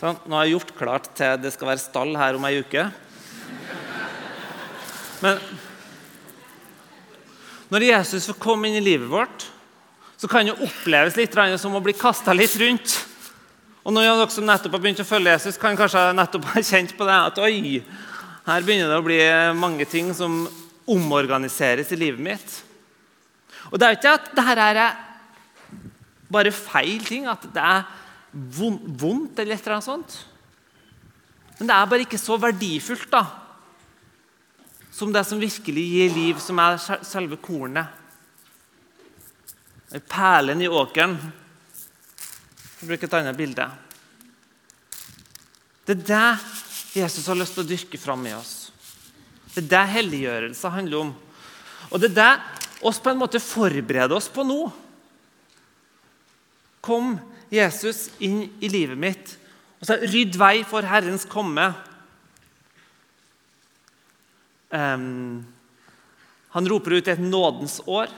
Sånn, 0.01 0.17
nå 0.25 0.35
har 0.39 0.49
jeg 0.49 0.57
gjort 0.57 0.75
klart 0.81 1.13
til 1.13 1.37
det 1.45 1.53
skal 1.53 1.75
være 1.75 1.85
stall 1.85 2.17
her 2.17 2.41
om 2.41 2.49
ei 2.49 2.57
uke. 2.65 2.89
Men 5.23 5.39
når 7.71 7.87
Jesus 7.87 8.27
får 8.29 8.41
komme 8.43 8.69
inn 8.69 8.77
i 8.77 8.83
livet 8.83 9.07
vårt, 9.09 9.47
så 10.19 10.27
kan 10.31 10.45
det 10.47 10.55
oppleves 10.61 11.15
litt 11.19 11.35
som 11.59 11.75
å 11.75 11.83
bli 11.83 11.95
kasta 11.97 12.35
litt 12.35 12.55
rundt. 12.59 12.97
Og 13.83 13.97
av 13.99 14.03
dere 14.03 14.31
som 14.31 14.45
nettopp 14.47 14.77
har 14.77 14.83
begynt 14.83 15.01
å 15.03 15.07
følge 15.07 15.33
Jesus, 15.33 15.59
kan 15.59 15.75
kanskje 15.79 16.11
nettopp 16.15 16.45
ha 16.53 16.61
kjent 16.63 16.93
på 16.95 17.07
det 17.07 17.15
at 17.15 17.39
oi, 17.43 17.81
her 18.45 18.63
begynner 18.63 18.91
det 18.91 18.99
å 18.99 19.07
bli 19.07 19.19
mange 19.59 19.87
ting 19.89 20.11
som 20.15 20.45
omorganiseres 20.87 21.91
i 21.95 21.99
livet 21.99 22.23
mitt. 22.23 22.55
Og 23.71 23.79
Det 23.79 23.87
er 23.87 23.97
ikke 23.97 24.15
at 24.19 24.31
dette 24.35 24.69
er 24.69 24.81
bare 26.31 26.51
feil 26.55 27.03
ting, 27.07 27.27
at 27.27 27.43
det 27.55 27.63
er 27.63 27.83
vondt 28.31 29.39
eller 29.39 29.55
et 29.55 29.63
eller 29.63 29.77
annet 29.77 29.87
sånt. 29.87 30.17
Men 31.59 31.69
det 31.69 31.75
er 31.75 31.91
bare 31.91 32.05
ikke 32.07 32.19
så 32.21 32.37
verdifullt 32.41 33.11
da, 33.11 33.23
som 34.93 35.13
det 35.13 35.23
som 35.25 35.41
virkelig 35.41 35.83
gir 35.89 36.13
liv, 36.13 36.39
som 36.39 36.59
er 36.61 36.77
selve 37.05 37.39
kornet. 37.41 37.89
Perlen 40.09 40.61
i 40.61 40.69
åkeren. 40.69 41.15
Jeg 42.79 42.89
bruker 42.89 43.09
et 43.09 43.15
annet 43.17 43.37
bilde. 43.37 43.65
Det 45.85 45.97
er 45.97 46.05
det 46.07 46.99
Jesus 47.01 47.25
har 47.27 47.37
lyst 47.37 47.57
til 47.57 47.65
å 47.65 47.69
dyrke 47.69 47.99
fram 48.01 48.25
i 48.29 48.35
oss. 48.37 48.71
Det 49.53 49.63
er 49.63 49.69
det 49.73 49.83
helliggjørelse 49.97 50.73
handler 50.73 51.07
om. 51.07 51.13
Og 51.89 52.01
det 52.01 52.11
er 52.13 52.17
det 52.19 52.31
oss 52.85 53.01
på 53.01 53.11
en 53.11 53.21
måte 53.21 53.41
forbereder 53.41 54.13
oss 54.17 54.29
på 54.33 54.45
nå. 54.45 54.61
Kom 56.83 57.15
Jesus 57.53 58.09
inn 58.21 58.45
i 58.61 58.69
livet 58.69 58.99
mitt 58.99 59.39
og 59.83 59.87
så 59.89 59.97
'Rydd 59.99 60.37
vei 60.39 60.63
for 60.63 60.81
Herrens 60.87 61.25
komme'. 61.27 61.73
Han 64.73 66.69
roper 66.69 66.97
ut 66.97 67.09
et 67.11 67.21
nådens 67.21 67.79
år. 67.85 68.09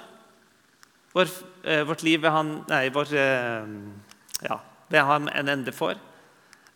Vår, 1.15 1.31
uh, 1.67 1.83
vårt 1.87 2.03
liv 2.07 2.21
ved 2.23 2.31
han, 2.31 2.51
nei, 2.69 2.87
vår, 2.95 3.11
ja, 3.15 4.57
ved 4.91 5.07
han 5.09 5.29
en 5.31 5.51
ende 5.51 5.73
for. 5.75 5.99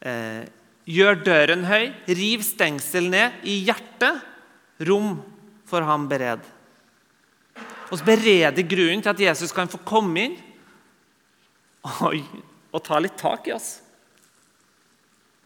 Uh, 0.04 0.44
gjør 0.90 1.20
døren 1.24 1.66
høy, 1.70 1.90
riv 2.08 2.44
stengsel 2.48 3.10
ned. 3.12 3.40
I 3.48 3.62
hjertet 3.68 4.24
rom 4.88 5.18
for 5.70 5.86
ham 5.86 6.08
bered. 6.12 6.44
Og 7.90 8.02
bereder 8.06 8.66
grunnen 8.70 9.02
til 9.04 9.14
at 9.14 9.26
Jesus 9.30 9.54
kan 9.56 9.70
få 9.72 9.82
komme 9.88 10.28
inn. 10.28 10.40
og, 12.06 12.20
og 12.76 12.84
ta 12.86 13.00
litt 13.02 13.18
tak 13.20 13.48
i 13.50 13.56
oss. 13.56 13.80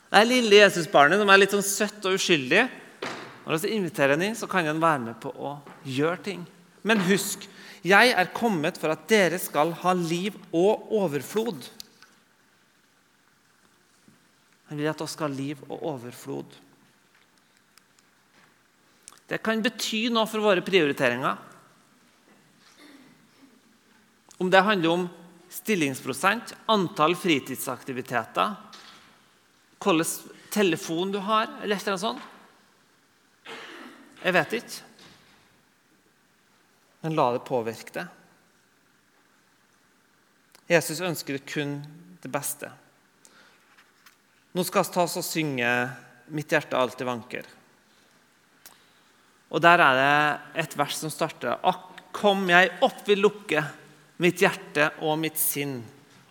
Det 0.09 0.21
er 0.21 0.29
lille 0.29 0.59
Jesusbarnet 0.59 1.21
som 1.21 1.29
er 1.33 1.41
litt 1.41 1.53
sånn 1.55 1.65
søtt 1.65 2.05
og 2.05 2.17
uskyldig. 2.19 2.67
Når 3.43 3.59
vi 3.59 3.75
inviterer 3.75 4.15
ham 4.15 4.23
inn, 4.23 4.37
så 4.39 4.47
kan 4.47 4.67
han 4.67 4.81
være 4.81 5.01
med 5.09 5.19
på 5.23 5.31
å 5.35 5.57
gjøre 5.83 6.21
ting. 6.23 6.43
Men 6.87 7.03
husk, 7.07 7.45
jeg 7.83 8.13
er 8.15 8.35
kommet 8.35 8.79
for 8.79 8.93
at 8.93 9.07
dere 9.11 9.39
skal 9.41 9.73
ha 9.83 9.91
liv 9.97 10.35
og 10.55 10.91
overflod. 10.95 11.67
Han 14.69 14.79
vil 14.79 14.87
at 14.91 15.01
dere 15.01 15.11
skal 15.11 15.27
ha 15.27 15.35
liv 15.35 15.59
og 15.67 15.83
overflod. 15.91 16.59
Det 19.27 19.41
kan 19.43 19.63
bety 19.63 20.05
noe 20.13 20.29
for 20.29 20.43
våre 20.43 20.63
prioriteringer. 20.63 21.39
Om 24.39 24.49
det 24.51 24.63
handler 24.65 24.95
om 24.95 25.07
stillingsprosent, 25.53 26.55
antall 26.71 27.15
fritidsaktiviteter, 27.19 28.55
hvilken 29.83 30.39
telefon 30.53 31.11
du 31.13 31.19
har, 31.23 31.49
eller 31.61 31.75
et 31.75 31.83
eller 31.83 31.95
annet 31.95 32.07
sånt. 32.07 32.29
Jeg 34.23 34.35
vet 34.37 34.53
ikke. 34.59 34.91
Men 37.03 37.17
la 37.17 37.25
det 37.35 37.43
påvirke 37.47 37.95
deg. 37.97 38.19
Jesus 40.71 41.03
ønsker 41.03 41.41
kun 41.43 41.75
det 42.23 42.31
beste. 42.31 42.69
Nå 44.55 44.63
skal 44.63 44.85
vi 44.85 44.93
ta 44.95 45.03
oss 45.03 45.19
og 45.19 45.27
synge 45.27 45.67
'Mitt 46.31 46.51
hjerte 46.51 46.77
alltid 46.79 47.05
vanker'. 47.05 47.49
Og 49.51 49.61
Der 49.61 49.79
er 49.79 49.93
det 49.99 50.63
et 50.63 50.77
vers 50.77 50.95
som 50.97 51.09
starter 51.09 51.59
Akk, 51.63 51.99
kom 52.13 52.49
jeg 52.49 52.71
opp 52.81 53.07
vil 53.07 53.19
lukke 53.19 53.63
mitt 54.17 54.39
hjerte 54.39 54.91
og 55.01 55.19
mitt 55.19 55.37
sinn, 55.37 55.83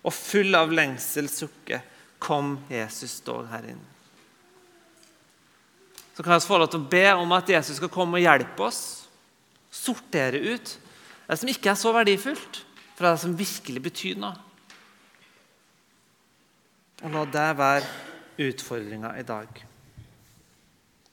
og 0.02 0.12
full 0.12 0.54
av 0.54 0.72
lengsel 0.72 1.28
sukke, 1.28 1.82
kom 2.18 2.64
Jesus 2.70 3.18
stå 3.20 3.42
her 3.50 3.66
inn. 3.74 3.91
Så 6.12 6.22
kan 6.22 6.36
vi 6.36 6.44
få 6.44 6.58
lov 6.60 6.68
til 6.72 6.82
å 6.82 6.90
be 6.92 7.06
om 7.16 7.32
at 7.32 7.48
Jesus 7.48 7.78
skal 7.80 7.90
komme 7.92 8.20
og 8.20 8.24
hjelpe 8.24 8.66
oss. 8.68 8.82
Sortere 9.72 10.40
ut 10.40 10.74
det 11.26 11.38
som 11.40 11.48
ikke 11.48 11.70
er 11.72 11.78
så 11.80 11.92
verdifullt, 11.96 12.58
fra 12.98 13.14
det 13.14 13.22
som 13.22 13.36
virkelig 13.36 13.80
betyr 13.86 14.18
noe. 14.20 14.34
Og 17.02 17.14
la 17.14 17.22
det 17.34 17.46
være 17.58 18.48
utfordringa 18.50 19.14
i 19.18 19.24
dag. 19.26 19.62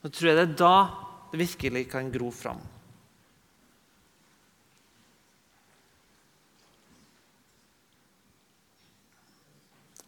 Så 0.02 0.10
tror 0.12 0.28
jeg 0.28 0.36
det 0.38 0.44
er 0.44 0.58
da 0.60 0.74
det 1.30 1.40
virkelig 1.40 1.86
kan 1.90 2.10
gro 2.12 2.28
fram. 2.34 2.60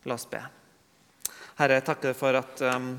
La 0.05 0.17
oss 0.19 0.27
be. 0.27 0.41
Herre, 1.61 1.79
jeg 1.79 1.87
takker 1.87 2.17
for 2.19 2.35
at 2.35 2.63
um, 2.75 2.97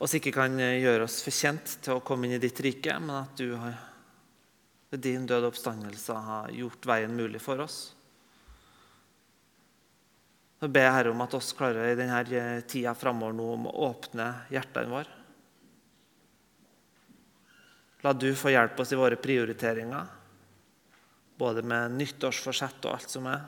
oss 0.00 0.16
ikke 0.16 0.32
kan 0.32 0.56
gjøre 0.56 1.04
oss 1.04 1.20
fortjent 1.24 1.76
til 1.84 1.98
å 1.98 2.04
komme 2.04 2.26
inn 2.26 2.38
i 2.38 2.42
ditt 2.42 2.60
rike, 2.64 2.96
men 3.02 3.18
at 3.20 3.36
du 3.36 3.52
har, 3.60 3.76
ved 4.90 5.02
din 5.04 5.26
døde 5.28 5.50
oppstandelse 5.50 6.16
har 6.26 6.52
gjort 6.56 6.88
veien 6.88 7.12
mulig 7.14 7.42
for 7.44 7.60
oss. 7.60 7.80
Så 10.60 10.68
ber 10.68 10.84
jeg 10.84 10.96
Herre 10.96 11.12
om 11.14 11.22
at 11.24 11.36
oss 11.36 11.52
klarer 11.56 11.92
i 11.92 11.96
denne 11.96 12.48
tida 12.68 12.92
framover 12.96 13.36
nå 13.36 13.46
om 13.54 13.68
å 13.70 13.76
åpne 13.88 14.26
hjertene 14.52 14.92
våre. 14.92 15.16
La 18.00 18.12
du 18.16 18.28
få 18.36 18.52
hjelpe 18.52 18.82
oss 18.82 18.92
i 18.92 18.98
våre 19.00 19.20
prioriteringer. 19.20 20.16
både 21.40 21.62
med 21.64 21.94
nyttårsforsett 21.96 22.84
og 22.84 22.92
alt 22.92 23.08
som 23.08 23.24
er, 23.30 23.46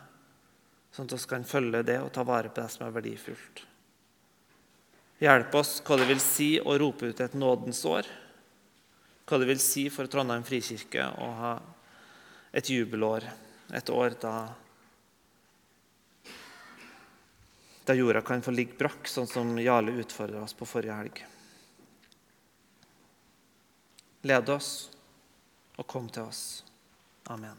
sånn 0.96 1.10
at 1.10 1.12
vi 1.12 1.28
kan 1.28 1.44
følge 1.44 1.82
det 1.84 1.98
og 2.00 2.08
ta 2.16 2.24
vare 2.24 2.48
på 2.48 2.62
det 2.62 2.70
som 2.72 2.86
er 2.86 2.94
verdifullt. 2.94 3.66
Hjelp 5.22 5.54
oss 5.54 5.76
hva 5.86 6.00
det 6.00 6.08
vil 6.08 6.18
si 6.18 6.56
å 6.58 6.74
rope 6.82 7.12
ut 7.12 7.20
et 7.22 7.34
nådens 7.38 7.84
år. 7.86 8.08
Hva 9.22 9.38
det 9.38 9.46
vil 9.52 9.60
si 9.62 9.84
for 9.92 10.10
Trondheim 10.10 10.42
frikirke 10.42 11.04
å 11.22 11.28
ha 11.38 11.52
et 12.50 12.66
jubelår, 12.66 13.28
et 13.70 13.92
år 13.94 14.16
da, 14.20 14.34
da 17.86 17.96
jorda 17.96 18.24
kan 18.26 18.42
få 18.42 18.50
ligge 18.50 18.74
brakk, 18.80 19.06
sånn 19.06 19.30
som 19.30 19.54
Jarle 19.62 19.94
utfordra 20.02 20.42
oss 20.42 20.58
på 20.58 20.66
forrige 20.66 20.98
helg. 20.98 21.22
Led 24.26 24.50
oss 24.50 24.72
og 25.78 25.86
kom 25.86 26.10
til 26.10 26.26
oss. 26.26 26.64
Amen. 27.30 27.58